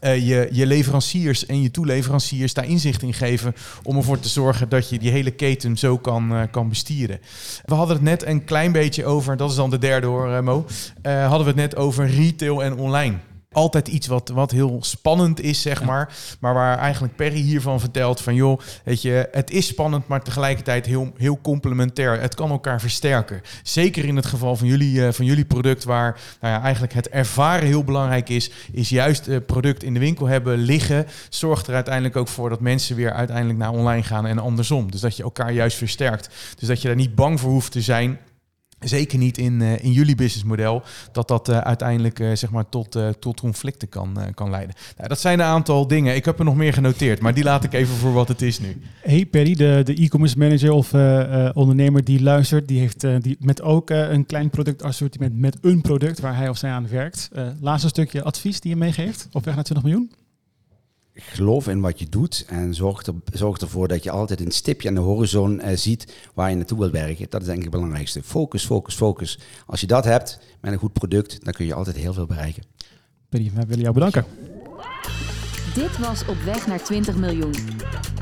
[0.00, 4.68] eh, je, je leveranciers en je toeleveranciers daar inzicht in geven om ervoor te zorgen
[4.68, 7.20] dat je die hele keten zo kan, eh, kan bestieren.
[7.64, 10.40] We hadden het net een klein beetje over, dat is dan de derde hoor eh,
[10.40, 10.66] Mo,
[11.02, 13.18] hadden we het net over retail en online.
[13.54, 16.14] Altijd iets wat, wat heel spannend is, zeg maar.
[16.40, 18.34] Maar waar eigenlijk Perry hiervan vertelt van...
[18.34, 22.20] joh, weet je, het is spannend, maar tegelijkertijd heel, heel complementair.
[22.20, 23.42] Het kan elkaar versterken.
[23.62, 25.84] Zeker in het geval van jullie, eh, van jullie product...
[25.84, 28.50] waar nou ja, eigenlijk het ervaren heel belangrijk is...
[28.72, 31.06] is juist het product in de winkel hebben, liggen...
[31.28, 34.26] zorgt er uiteindelijk ook voor dat mensen weer uiteindelijk naar online gaan...
[34.26, 34.90] en andersom.
[34.90, 36.28] Dus dat je elkaar juist versterkt.
[36.58, 38.18] Dus dat je daar niet bang voor hoeft te zijn...
[38.80, 42.98] Zeker niet in, eh, in jullie businessmodel, dat dat eh, uiteindelijk eh, zeg maar tot,
[43.18, 44.74] tot conflicten kan, kan leiden.
[44.96, 46.14] Nou, dat zijn een aantal dingen.
[46.14, 48.60] Ik heb er nog meer genoteerd, maar die laat ik even voor wat het is
[48.60, 48.80] nu.
[49.00, 50.92] Hey Perry, de, de e-commerce manager of
[51.54, 56.36] ondernemer die luistert, die heeft die met ook een klein productassortiment met een product waar
[56.36, 57.30] hij of zij aan werkt.
[57.60, 60.23] Laatste stukje advies die je meegeeft op weg naar 20 miljoen.
[61.16, 64.88] Geloof in wat je doet en zorg, er, zorg ervoor dat je altijd een stipje
[64.88, 67.26] aan de horizon eh, ziet waar je naartoe wilt werken.
[67.28, 68.22] Dat is denk ik het belangrijkste.
[68.22, 69.38] Focus, focus, focus.
[69.66, 72.62] Als je dat hebt met een goed product, dan kun je altijd heel veel bereiken.
[73.28, 74.24] Perry, wij willen jou bedanken.
[75.74, 77.54] Dit was Op weg naar 20 miljoen.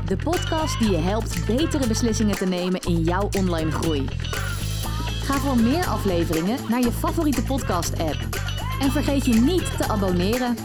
[0.05, 4.05] De podcast die je helpt betere beslissingen te nemen in jouw online groei.
[5.23, 8.27] Ga voor meer afleveringen naar je favoriete podcast-app.
[8.79, 10.55] En vergeet je niet te abonneren.